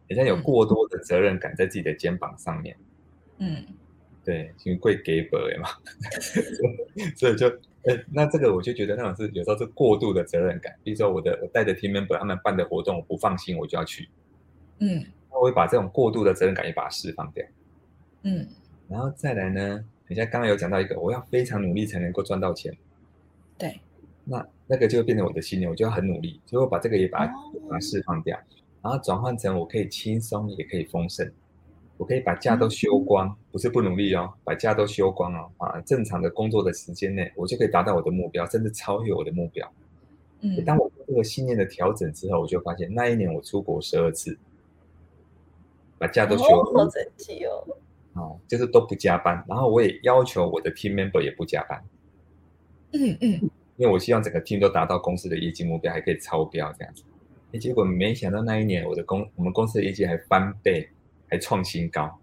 [0.09, 2.77] 好像有过多的责任感在自己的肩膀上面。
[3.39, 3.65] 嗯。
[4.23, 5.69] 对，因为贵给本嘛，
[7.17, 7.47] 所以就，
[7.83, 10.73] 呃，那这个我就觉得那种是有时候是过度的责任感。
[10.83, 14.07] 比如说我的我带着 team member 他们办的活动，我不放心，我就要去。
[14.77, 17.43] 嗯，那我会把这种过度的责任感也把它释放掉。
[18.23, 18.47] 嗯，
[18.87, 22.71] 然后再来呢，人家刚刚有讲到一个，我要非常努力才能够赚到钱。
[23.57, 23.79] 对，
[24.23, 28.39] 那那个就会变成我的信念，我就要很努力，所以我把这个也把它、哦、把它释放掉，
[28.83, 31.31] 然后转换成我可以轻松，也可以丰盛。
[32.01, 39.71] 我可以把假都休光，不是不努力哦，把假都休光哦，啊，正常的工作的时间内，我就可以达到我的目标，甚至超越我的目标。
[40.39, 44.35] 嗯，当我这个信念的调整之后，我就发现那一年我出国十二次，
[45.99, 47.67] 把假都休光，好神奇哦！
[48.13, 51.83] 哦，就是都不加班，然后我也要求我的 team member 也不加班。
[52.93, 53.33] 嗯嗯，
[53.77, 57.03] 因为我希望整个 team 都达到公司的业绩目标，还可以超标这样子。
[57.59, 60.89] 结果没想到那一年我的公我们公司的业绩还翻倍。
[61.31, 62.19] 还创新高，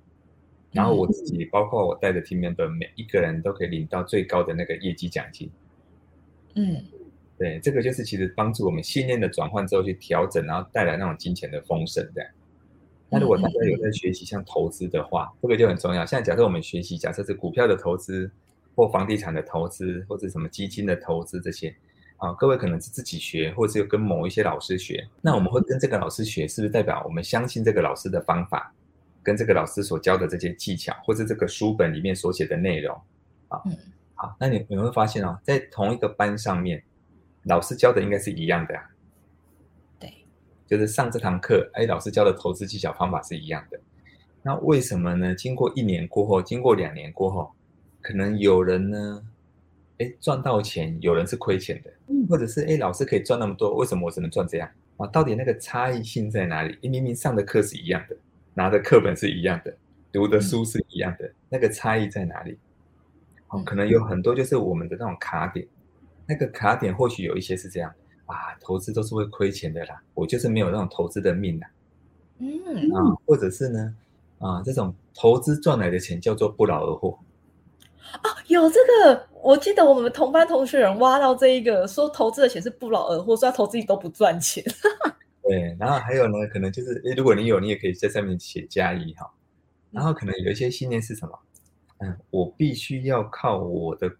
[0.70, 5.50] 然后我自己包括我带的 team member，每一个人都可以领到最高的那个业绩奖金。
[6.54, 6.84] 嗯，
[7.38, 12.30] 对，这个就是其实帮助我们信念的转换之后去调整，然后带来那种金钱的丰盛这样。
[13.08, 16.04] 那如果大家有在学习像投资的话，这个就很重要。
[16.04, 18.30] 像假设我们学习，假设是股票的投资，
[18.76, 21.74] 或房地产的投资，或者什么基金的投资这些，
[22.18, 25.08] 啊，各位可能是自己学，或者是跟某一些老师学。
[25.22, 28.74] 那我们会跟这个老师学，是不是代表我们相信这个老师的方法？
[29.22, 32.98] 跟这个老师所教的这些技巧，或是这个书本里面所写的内容，
[33.48, 33.76] 啊，嗯，
[34.14, 36.82] 好，那你你会发现哦，在同一个班上面，
[37.44, 38.90] 老师教的应该是一样的啊，
[39.98, 40.12] 对，
[40.66, 43.78] 就是上这堂课，哎，老师教的投资技巧方法是一样的，
[44.42, 45.34] 那为什么呢？
[45.34, 47.52] 经过一年过后，经过两年过后，
[48.00, 49.22] 可能有人呢，
[49.98, 51.92] 哎，赚到钱，有人是亏钱的，
[52.28, 54.70] 或者是哎，老师可以赚那么多，为什么我只能赚这样？
[54.96, 56.88] 啊，到底那个差异性在哪里？
[56.88, 58.16] 明明上的课是一样的。
[58.58, 59.72] 拿的课本是一样的，
[60.10, 62.58] 读的书是一样的，嗯、那个差异在哪里？
[63.50, 65.64] 哦，可能有很多就是我们的那种卡点，
[66.26, 67.94] 那个卡点或许有一些是这样
[68.26, 71.70] 啊，投资都是会亏钱的啦，我就是没有那种投资的命啦，
[72.38, 72.48] 嗯。
[72.92, 73.94] 啊，或者是呢
[74.40, 77.16] 啊，这种投资赚来的钱叫做不劳而获。
[78.10, 84.64] 啊，有这个，我记得我们同班同学人挖到这一个，说投资的钱是不劳而获，说他投资你都不赚钱。
[85.48, 89.26] 对，然后还有呢，可能就是，诶，如果你有，你也可以在上面写加一哈。
[89.90, 91.38] 然后可能有一些信念是什么？
[91.98, 94.14] 嗯，我必须要靠我的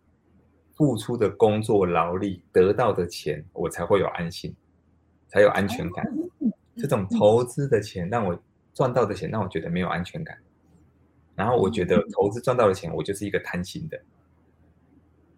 [0.74, 4.54] 付出的工作劳力得到的钱，我才会有安心，
[5.26, 6.04] 才有安全感。
[6.76, 8.40] 这种投资的钱让我
[8.72, 10.36] 赚到的钱让我觉得没有安全感。
[11.34, 14.00] 然后我觉得投资赚到的钱，我就是一个贪心的，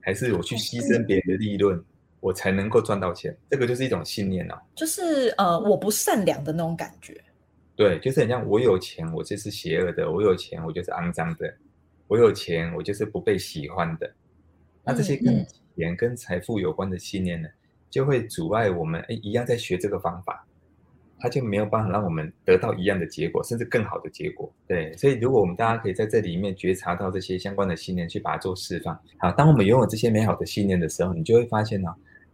[0.01, 1.85] 还是我去牺牲别人的利润。
[2.21, 7.19] 我才能够赚到钱，这个就是一种信念啊，就是呃，我不善良的那种感觉。
[7.75, 11.47] 对，就是很像我有钱，我就是邪恶的；我有钱，我就是肮脏的；
[12.09, 14.13] 我有钱，我就是不被喜欢的。
[14.85, 17.49] 那这些跟钱、跟财富有关的信念呢，
[17.89, 19.01] 就会阻碍我们。
[19.09, 20.47] 哎，一样在学这个方法，
[21.19, 24.53] 它就没有办法让我们得到一样的结果，甚至更好的结果。
[24.67, 28.95] 对，所以如果我们大家可以在这里面觉察到这些相关的信念，去把它做释放。
[29.17, 31.89] 好，当我们拥有这些美好的信念的时候，你就会发现呢。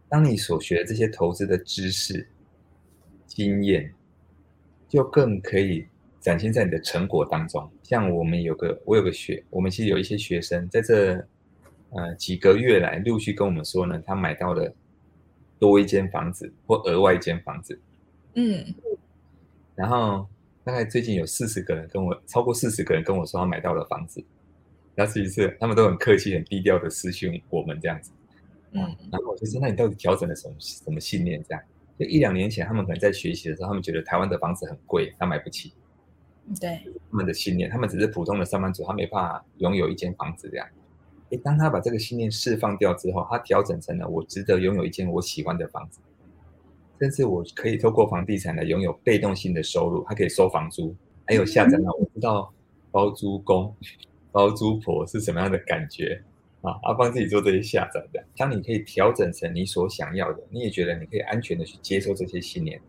[0.09, 2.27] 当你所学的这些投资的知识、
[3.25, 3.93] 经验，
[4.87, 5.85] 就更可以
[6.19, 7.69] 展现在你的成果当中。
[7.83, 11.15] 像我们有个，我有个学，我们其实有一些学生在这
[11.89, 14.73] 呃几个月来陆续跟我们说呢，他买到了
[15.59, 17.79] 多一间房子或额外一间房子。
[18.35, 18.63] 嗯，
[19.75, 20.27] 然后
[20.63, 24.23] 大概最近有四十个人跟我，超过四十个人跟我说他买到了房子。
[24.95, 28.11] 那其实是他们都很客气、很低调的私讯我们这样子。
[28.77, 31.43] 嗯，然后我就说，那你到底调整了什么什么信念？
[31.47, 31.63] 这样，
[31.97, 35.73] 就一两年前，他们可能在学习的时候，他们觉得台湾的房子很贵，他买不起。
[36.61, 36.79] 对，
[37.11, 40.67] 他们的信念，他们只是普通的上班族，他没办法拥有一间房子这样。
[41.29, 45.99] 诶，当他把这个信念释放掉之后，他调整成了我值得拥有一间我喜欢的房子，
[47.01, 52.53] 甚至我可以透过房地产来拥有被动性的收入，他可以收房租，还有下载到我知道
[52.91, 53.75] 包租公、
[54.31, 56.23] 包租婆是什么样的感觉
[56.83, 58.23] 啊，帮自己做这些下载的。
[58.35, 62.79] 当你可以调整成你所想要的，你也觉得你可以安全的去接受这些信念。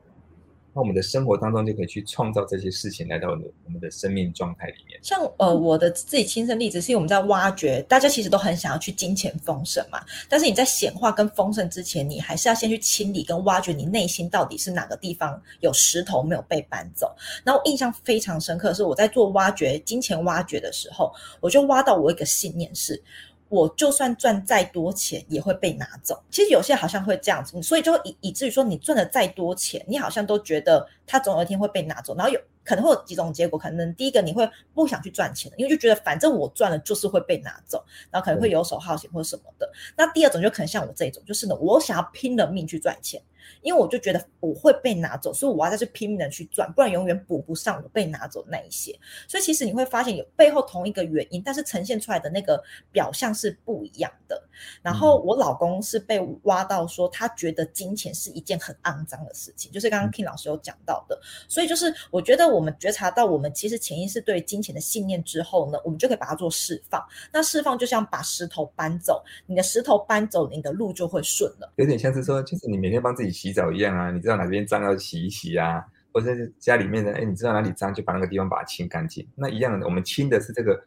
[0.74, 5.00] 那我们的生活当中就可以去创造这些事情来到我们的生命状态里面。
[5.02, 9.98] 像呃我的自己亲身例子，是因为我们在挖掘，大家其实都很想要去金钱丰盛嘛。
[10.28, 17.12] 但是你在显化跟丰盛之前，你还是要先去清理跟挖掘你内心到底是哪个地方有石头没有被搬走。
[17.42, 21.10] 然后我印象非常深刻是我在做挖掘金钱挖掘的时候，
[21.40, 23.02] 我就挖到我一个信念是。
[23.48, 26.22] 我就算赚再多钱也会被拿走。
[26.30, 32.14] 其实有些好像会这样子，所以就以以至于说，你赚了再多钱，你好像都觉得它总有一天会被拿走。
[32.16, 39.70] 然后有可能会有几种结果，可能第一个你会不想去赚钱，因为就觉得反正我赚了就是会被拿走，然后可能会游手好闲或者什么的。
[39.96, 43.22] 那第二种就可能像我这种，就是呢，我想要拼了命去赚钱。
[43.62, 48.98] 因为我就觉得我会被拿走，所以我要再去拼命的去赚，不然永远补不上我被拿走那一些。
[49.26, 54.42] 所以其实你会发现有背后同一个原因，但是呈现出来的那个表象是不一样的。
[54.82, 61.20] 然后我老公是被挖到说，他觉得金钱是一件很肮脏的事情，就是刚刚 King 老师有讲到的。
[61.46, 67.04] 所以就是我觉得我们觉察到我们其实潜意识对金钱的信念之后呢，我们就可以把它做释放。
[67.32, 71.72] 那释放就像把石头搬走，你的石头搬走，你的路就会顺了。
[71.76, 79.24] 有点像是说，就是你每天帮自己洗澡一样啊，你知道哪边脏要洗一洗啊，或者是家里面的，哎，你知道哪里脏就把那个地方把它清干净。
[79.36, 80.84] 那一样的，我们清的是这个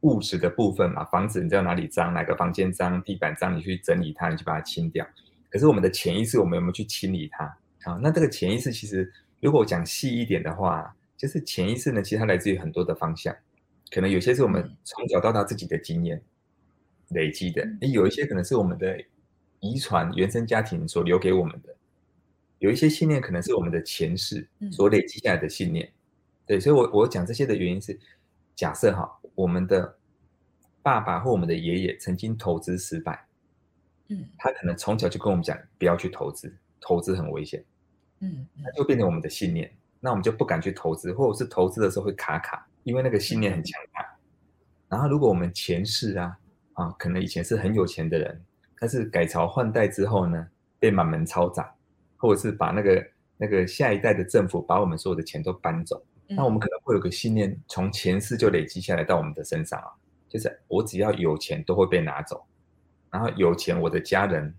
[0.00, 5.06] 物质的部分嘛，房子你知道哪里脏，哪个房间脏，地板脏，你去整理它，你去把它清掉。
[5.48, 7.44] 可是我们的潜意识，我们有没有去清理它？
[7.84, 13.34] 啊，那这个潜意识其实，如果讲细一点的话，就是潜意识呢，其实它来自于很多的方向，
[13.90, 16.20] 可能有些是我们从小到大自己的经验
[17.08, 19.02] 累积的，诶，有一些可能是我们的
[19.60, 21.74] 遗传原生家庭所留给我们的。
[22.58, 25.92] 有一些信念可能是我们的前世所累积下来的信念，嗯、
[26.46, 27.98] 对，所以我，我我讲这些的原因是，
[28.54, 29.96] 假设哈，我们的
[30.82, 33.26] 爸爸或我们的爷爷曾经投资失败，
[34.08, 37.64] 嗯，他可能从小就跟我们讲不要去投资，投资很危险，
[38.20, 44.18] 嗯，那就变成我们的信念，那我们就不敢去投资，或者是投资的时候会卡卡，因为那个信念很强大。
[44.88, 46.36] 然后，如果我们前世啊
[46.74, 48.44] 啊，可能以前是很有钱的人，
[48.80, 50.48] 但是改朝换代之后呢，
[50.80, 51.72] 被满门抄斩。
[52.22, 53.06] 或者是把那个
[53.38, 59.88] 那个下一代的政府把我们所有的钱都搬走，嗯、那我们可能会有个信念，从前世就累积下来到我们的身上啊，
[60.28, 62.44] 就是我只要有钱都会被拿走，
[63.10, 64.54] 然后有钱我的家人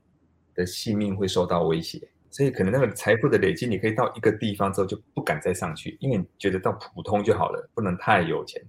[0.56, 8.60] 的性命会受到威胁，所以可能那个财富的累积，你可以到一个地方之后就不敢再上去，因为你觉得到普通就好了，不能太有钱。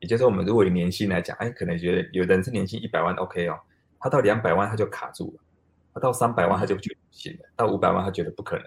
[0.00, 3.58] 也就是说，我们如果以年薪来讲，哎，可能觉得有的人是年薪一百万 OK 哦，
[4.02, 5.44] 他到两百万他就卡住了。
[5.94, 8.64] 他到三百万他就觉得不行了，到五百万他觉得不可能，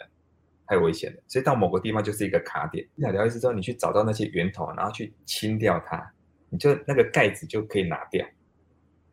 [0.68, 2.88] 太危险了，所以到某个地方就是一个卡点。
[2.94, 6.08] 你想聊意思之后，你去找到那些源头，然后去清掉它，
[6.50, 8.24] 你就那个盖子就可以拿掉，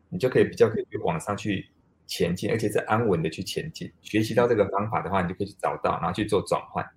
[0.09, 1.67] 你就可以比较可以往上去
[2.05, 3.91] 前进，而且是安稳的去前进。
[4.01, 6.87] 学习到这个方法的话，你就可以去找到，然后去做转换。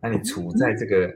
[0.00, 1.14] 那你处在这个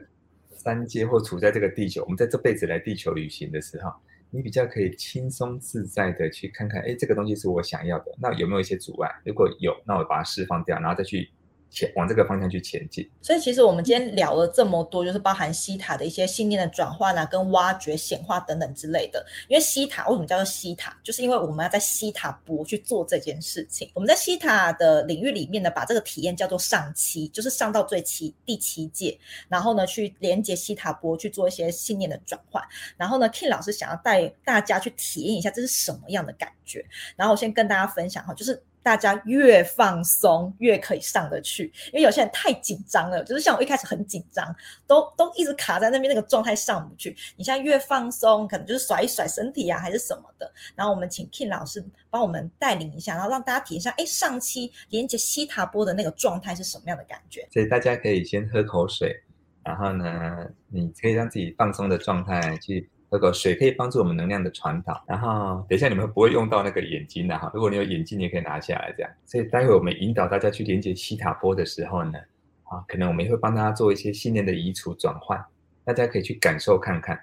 [0.51, 3.91] 三阶或处在这个地球，我们在这辈子来地球旅行的时候。
[4.31, 9.09] 你比较可以轻松自在的去看看，哎，这个东西是我想要的，那有没有一些阻碍？
[9.25, 11.29] 如果有，那我把它释放掉，然后再去。
[11.69, 13.09] 前往这个方向去前进。
[13.21, 19.25] 所以其实我们今天聊了这么多，就是包含西塔的一些信念的转换啊，跟挖掘、显化等等之类的。
[19.47, 20.97] 因为西塔为什么叫做西塔？
[21.03, 23.89] 就是因为我们要在西塔波去做这件事情。
[23.93, 32.63] 我们在西塔的领域里面呢，把这个体验叫做上七，就是上到最七第七界，然后呢去连接西塔波去做一些信念的转换。
[32.97, 36.85] 然后呢，King 老师想要带大家去体验一下这是什么样的感觉。
[37.15, 38.63] 然后我先跟大家分享哈，就是。
[38.81, 41.71] 大家越放松，越可以上得去。
[41.87, 44.55] 因为有些人太紧张了，就是像我一开始很紧张，
[44.87, 47.15] 都都一直卡在那边那个状态上不去。
[47.35, 50.51] 你现在越放松，可能就是甩一甩身体啊，还是什么的。
[50.75, 57.47] 然后我们请 King 老师帮我们带领一下，然后让大家体验一下，哎，上期连接西塔波的那个状态是什么样的感觉？
[57.51, 59.15] 所以大家可以先喝口水，
[59.63, 62.89] 然后呢，你可以让自己放松的状态去。
[63.11, 69.11] 那个水可以帮助我们能量的传导，然后等一下你们不会用到那个眼睛的哈，如果你有眼镜，你也可以拿下来这样。
[69.25, 72.19] 所以待会我们引导大家去连接西塔波的时候呢，
[72.65, 75.43] 啊，可能我们也会帮大家做一些信念的移除转换，
[75.83, 77.19] 大家可以去感受看看，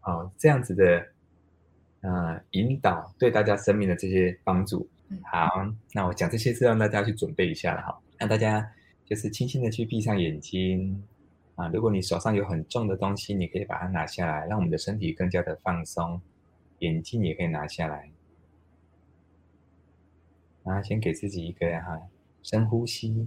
[0.00, 1.06] 啊，这样子的，
[2.02, 4.88] 呃，引导对大家生命的这些帮助。
[5.24, 8.64] 好，那我讲这些是让大家去准备一下了哈，让大家
[9.04, 11.02] 就是轻轻的去闭上眼睛。
[11.56, 16.20] 啊，如果你手上有很重的东西，你可以把它拿下来，让我们的身体更加的放松。
[16.80, 18.10] 眼镜也可以拿下来，
[20.64, 22.10] 然后先给自己一个哈
[22.42, 23.26] 深呼吸，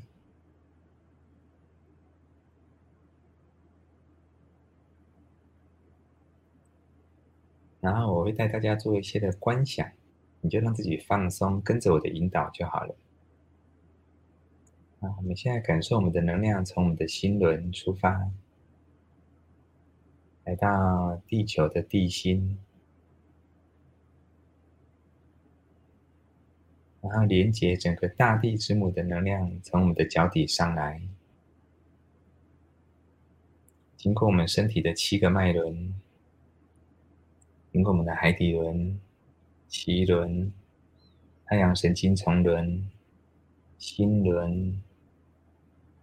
[7.80, 9.90] 然后我会带大家做一些的观想，
[10.42, 12.94] 你就让自己放松，跟着我的引导就好了。
[15.00, 18.32] 啊，我们现在感受我们的能量从我们的心轮出发，
[20.44, 22.58] 来到地球的地心。
[27.00, 31.00] 然后连接整个大地之母的能量，从我们的脚底上来，
[33.96, 35.94] 经过我们身体的七个脉轮，
[37.72, 39.00] 经过我们的海底轮、
[39.70, 40.52] 脐轮、
[41.46, 42.90] 太阳神经丛轮、
[43.78, 44.82] 心轮、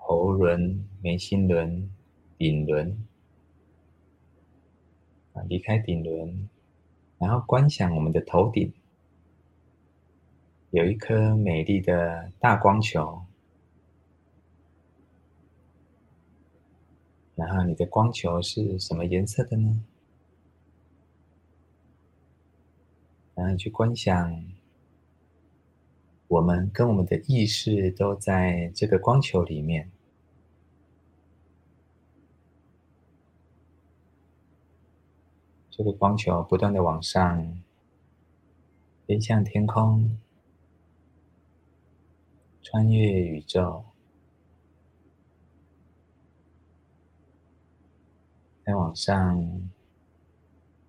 [0.07, 1.91] 喉轮、眉心轮、
[2.37, 2.95] 顶轮，
[5.33, 6.47] 啊，离开顶轮，
[7.17, 8.71] 然后观想我们的头顶。
[10.73, 13.23] 有一颗美丽的大光球，
[17.35, 19.83] 然后你的光球是什么颜色的呢？
[23.35, 24.45] 然后你去观想，
[26.29, 29.91] 我们跟我们的意识都在这个光球里面，
[35.77, 37.61] 这个光球不断的往上，
[39.09, 40.17] 飞向天空。
[42.63, 43.85] 穿越宇宙，
[48.65, 49.69] 再往上，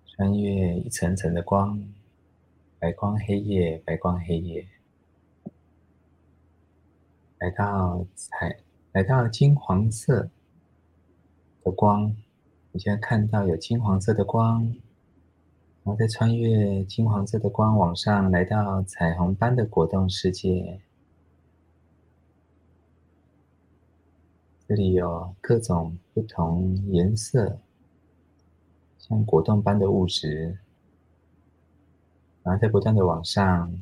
[0.06, 1.84] 穿越一层层的光，
[2.78, 4.68] 白光黑夜，白光黑夜，
[7.38, 8.60] 来到彩，
[8.92, 10.30] 来到金黄色
[11.64, 12.16] 的光。
[12.76, 14.62] 你现在看到有金黄色的光，
[15.82, 20.78] 然后再穿越金黄色的光往上，来到彩虹般的果冻世界。
[24.68, 27.58] 这里有各种不同颜色，
[28.98, 30.58] 像果冻般的物质，
[32.42, 33.74] 然后在不断的往上，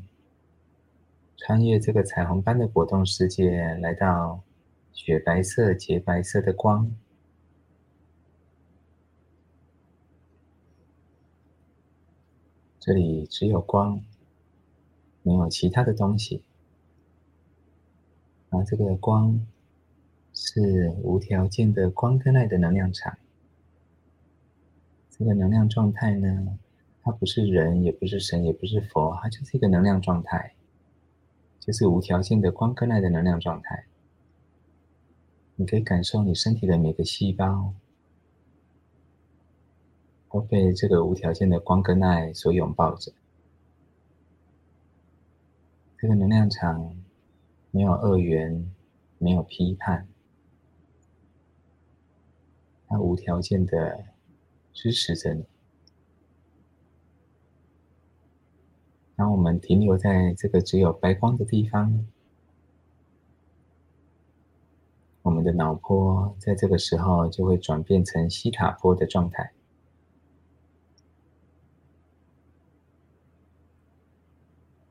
[1.36, 4.40] 穿越这个彩虹般的果冻世界，来到
[4.92, 6.94] 雪白色、洁白色的光。
[12.84, 13.98] 这里只有光，
[15.22, 16.42] 没有其他的东西。
[18.50, 19.40] 然后这个光。
[20.36, 23.16] 是无条件的光跟爱的能量场。
[25.08, 26.58] 这个能量状态呢，
[27.02, 30.54] 它不是人，也不是神，也不是佛，它就是一个能量状态，
[31.60, 33.86] 就是无条件的光跟爱的能量状态。
[35.54, 37.72] 你可以感受你身体的每个细胞
[40.34, 43.12] 我被这个无条件的光跟爱所拥抱着。
[45.96, 46.96] 这个能量场
[47.70, 48.68] 没有恶缘，
[49.18, 50.08] 没有批判。
[52.88, 54.06] 它无条件的
[54.72, 55.44] 支持着你。
[59.14, 62.04] 当我们停留在这个只有白光的地方，
[65.22, 69.52] 我们的脑波在这个时候就会转变成西塔波的状态。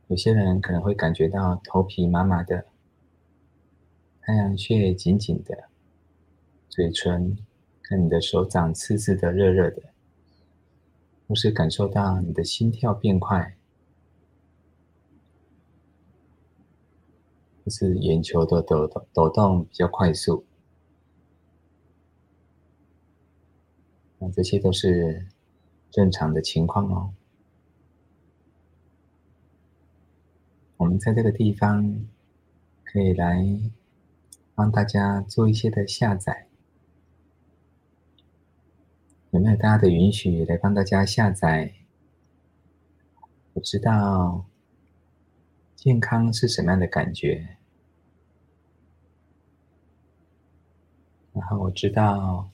[0.08, 2.66] 有些人可能会感觉到头皮麻麻的，
[4.22, 5.70] 太阳穴紧紧的，
[6.70, 7.38] 嘴唇。
[7.86, 9.84] 看你的手掌刺刺的、热热的，
[11.28, 13.58] 或是感受到你的心跳变快，
[17.64, 20.46] 或是眼球的抖抖抖动比较快速，
[24.20, 25.28] 那这些都是
[25.92, 27.14] 正常的情况哦。
[30.84, 32.06] 我们在这个地方
[32.84, 33.58] 可以来
[34.54, 36.46] 帮大家做一些的下载。
[39.32, 41.74] 有没有大家的允许来帮大家下载？
[43.54, 44.46] 我知道
[45.78, 47.56] 健康是什么样的感觉，
[51.32, 52.50] 然后我知道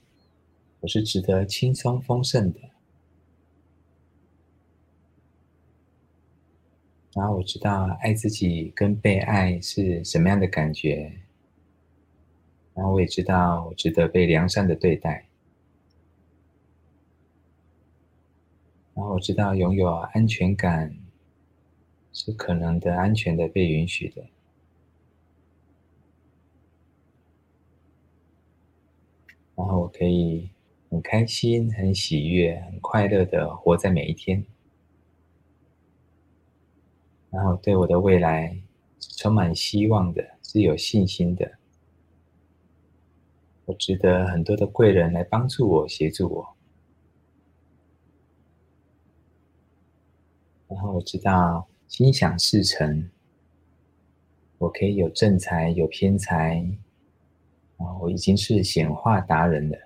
[0.82, 2.60] 我是值得轻松丰盛的，
[7.14, 11.12] 然后我知道爱自己跟被爱是什么样的感觉，
[12.76, 15.26] 然后我也知道我值得被良善的对待。
[18.94, 20.96] 然后我知道拥有安全感
[22.14, 24.24] 是可能的、安全的、被允许的。
[29.56, 30.50] 然后我可以
[30.90, 34.46] 很开心、很喜悦、很快乐的活在每一天。
[37.32, 38.60] 然后对我的未来
[39.00, 41.60] 只充满希望的，是有信心的。
[43.66, 46.56] 我值得很多的贵人来帮助我、协助我。
[50.68, 53.10] 然后我知道心想事成，
[54.58, 56.66] 我可以有正财、有偏财，
[57.78, 59.78] 啊，我已经是显化达人了。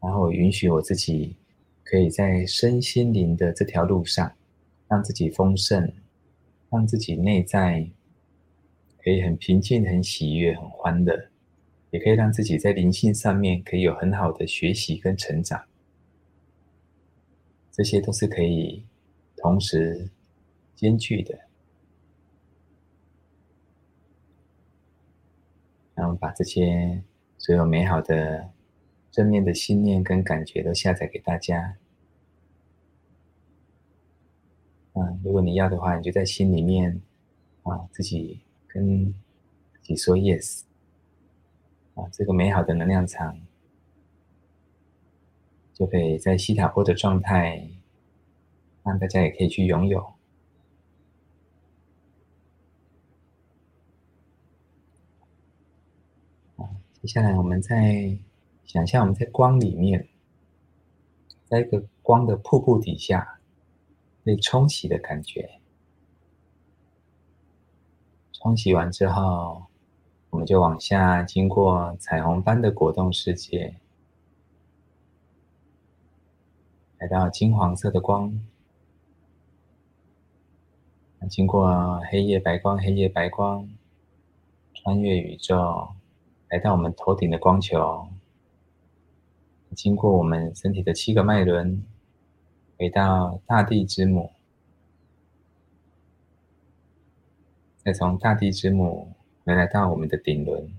[0.00, 1.36] 然后我允许我自己
[1.84, 4.32] 可以在身心灵的这条路上，
[4.90, 5.92] 让自己丰盛，
[6.68, 7.88] 让自己内在
[8.98, 11.30] 可以很平静、很喜悦、很欢乐，
[11.92, 15.64] 也可以让自己在灵性上面可以有很好的学习跟成长。
[17.70, 18.84] 这些都是可以
[19.36, 20.10] 同时
[20.74, 21.38] 兼具的。
[25.94, 27.00] 然后把这些
[27.38, 28.50] 所有美好的
[29.12, 31.76] 正面的信念跟感觉都下载给大家。
[34.94, 37.00] 嗯，如果你要的话，你就在心里面
[37.62, 39.12] 啊，自己跟
[39.72, 40.62] 自己说 yes。
[41.94, 43.40] 啊，这个美好的能量场。
[45.72, 47.66] 就可以在西塔波的状态，
[48.82, 50.12] 让大家也可以去拥有。
[56.56, 56.68] 啊
[57.00, 58.18] 接下来我们再
[58.66, 60.06] 想象我们在光里面，
[61.46, 63.39] 在一个光的瀑布底下
[64.22, 65.60] 被冲洗的感觉。
[68.32, 69.64] 冲洗完之后，
[70.30, 73.74] 我们就往下经过彩虹般的果冻世界。
[76.98, 78.38] 来到金黄色的光，
[81.30, 83.68] 经过黑夜白光，黑夜白光，
[84.74, 85.94] 穿越宇宙，
[86.48, 88.08] 来到我们头顶的光球，
[89.74, 91.82] 经过我们身体的七个脉轮，
[92.80, 94.32] 回到大地之母，
[97.84, 99.12] 再从大地之母
[99.44, 100.72] 回来到我们的顶轮。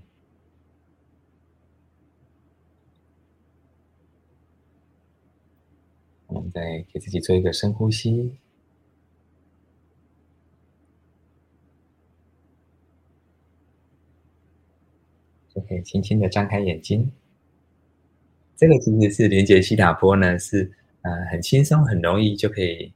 [6.26, 8.36] 我们再给自己做一个深呼吸，
[15.54, 17.12] 就可以轻轻的张开眼睛。
[18.56, 20.72] 这个其实是连接西塔波呢，是
[21.02, 22.92] 呃很轻松、很容易就可以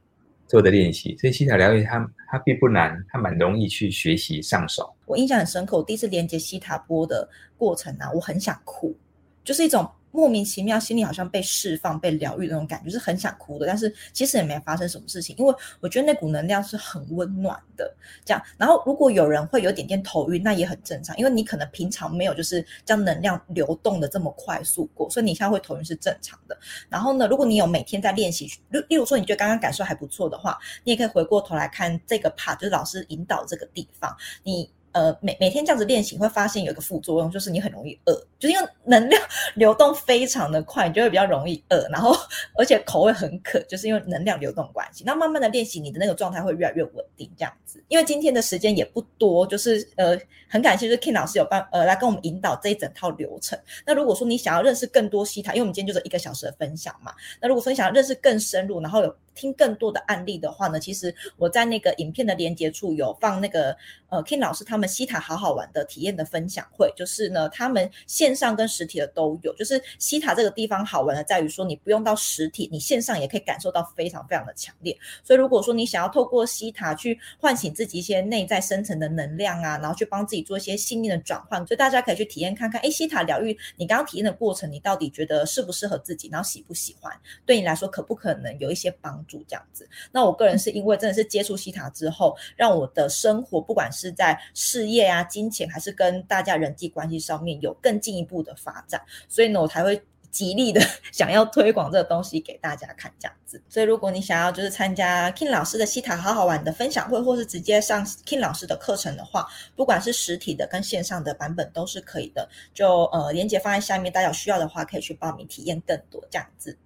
[0.47, 1.15] 做的练习。
[1.17, 4.93] 所以西塔疗愈它它并不难，它蛮容易去学习上手。
[5.05, 7.27] 我印象很深刻，我第一次连接西塔波的
[7.57, 8.95] 过程啊，我很想哭，
[9.43, 9.89] 就是一种。
[10.17, 13.67] 莫名其妙，心里好像被释放、被疗愈那种感觉，是很想哭的。
[13.67, 17.95] 但是其实也没发生什么事情，因为我觉得那股能量是很温暖的。
[18.25, 26.57] 这样，然后如果有人会有点点头晕，那也很正常，因为你可能平常没有就是将能量流动的这么快速过，所以你现在会头晕是正常的。
[26.89, 34.67] 然后呢，如果你有每天在练习，例例如说你觉得刚刚感受还不错的话，你也可以回过头来看这个 part，就是老师引导这个地方，你。
[34.93, 39.21] 呃，每每天这样子练习，会发现有一个副作用，就是你很容易饿，就是因为能量
[39.55, 42.15] 流动非常的快，你就会比较容易饿，然后
[42.57, 45.03] 而且口会很渴，就是因为能量流动关系。
[45.05, 47.83] 那慢慢的练习，你的那个状态会越来越稳定，这样子。
[47.89, 50.19] 因为今天的时间也不多，就是呃，
[50.49, 53.57] 很感谢就是 King 老师有办呃来跟我们引导这一整套流程。
[53.85, 63.77] 那如果说你想要认识更多西塔，因为我们今天就是一个小时的分享嘛，那如果说你想要认识更深入，然后有听更多的案例的话呢，其实我在那个影片的连接处有放那个
[64.09, 69.53] 呃 King 老师他们西塔好好玩的体验的分享会，就是呢他们线上跟实体的都有。
[69.55, 74.97] 就是西塔这个地方好玩的在于说，你不用到实体，你线上也可以感受到非常非常的强烈。
[75.23, 87.13] 所以如果说你想要透过西塔去唤醒自己一些内在深层的能量啊，然后去帮自己做一些信念的转换，所以大家可以去体验看看，哎，西塔疗愈你刚刚体验的过程，你到底觉得适不适合自己，然后喜不喜欢，
[87.45, 89.87] 对你来说可不可能有一些帮助这样子？
[90.11, 103.61] 那我个人是因为真的是接触西塔之后，让我的生活不管是在事业啊、金钱，还是跟大家人际关系上面有更进一步的发展，所以呢，我才会极力的 想要推广这个东西给大家看这样子。
[103.69, 112.47] 所以如果你想要就是参加 King 老师的西塔好好玩的分享会，或是直接上 King 老师的课程的话，不管是实体的跟线上的版本都是可以的。
[112.73, 116.77] 就呃，链接放在下面，大家有需要的话可以去报名体验更多这样子。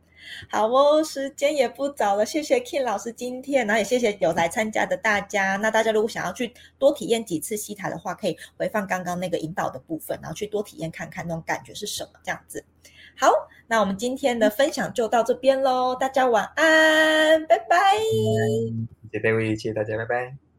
[0.49, 5.55] 好哦，时间也不早了，谢谢 King 老师今天，然后也谢谢有来参加的大家。
[5.57, 12.63] 那大家如果想要去多体验几次西塔的话，可以回放刚刚那个引导的部分，然后去多体验看看那种感觉是什么这样子。
[13.17, 13.29] 好，
[13.67, 17.97] 那我们今天的分享就到这边喽，大家晚安，拜拜。
[19.11, 20.50] 谢谢大家，谢谢大家，拜拜。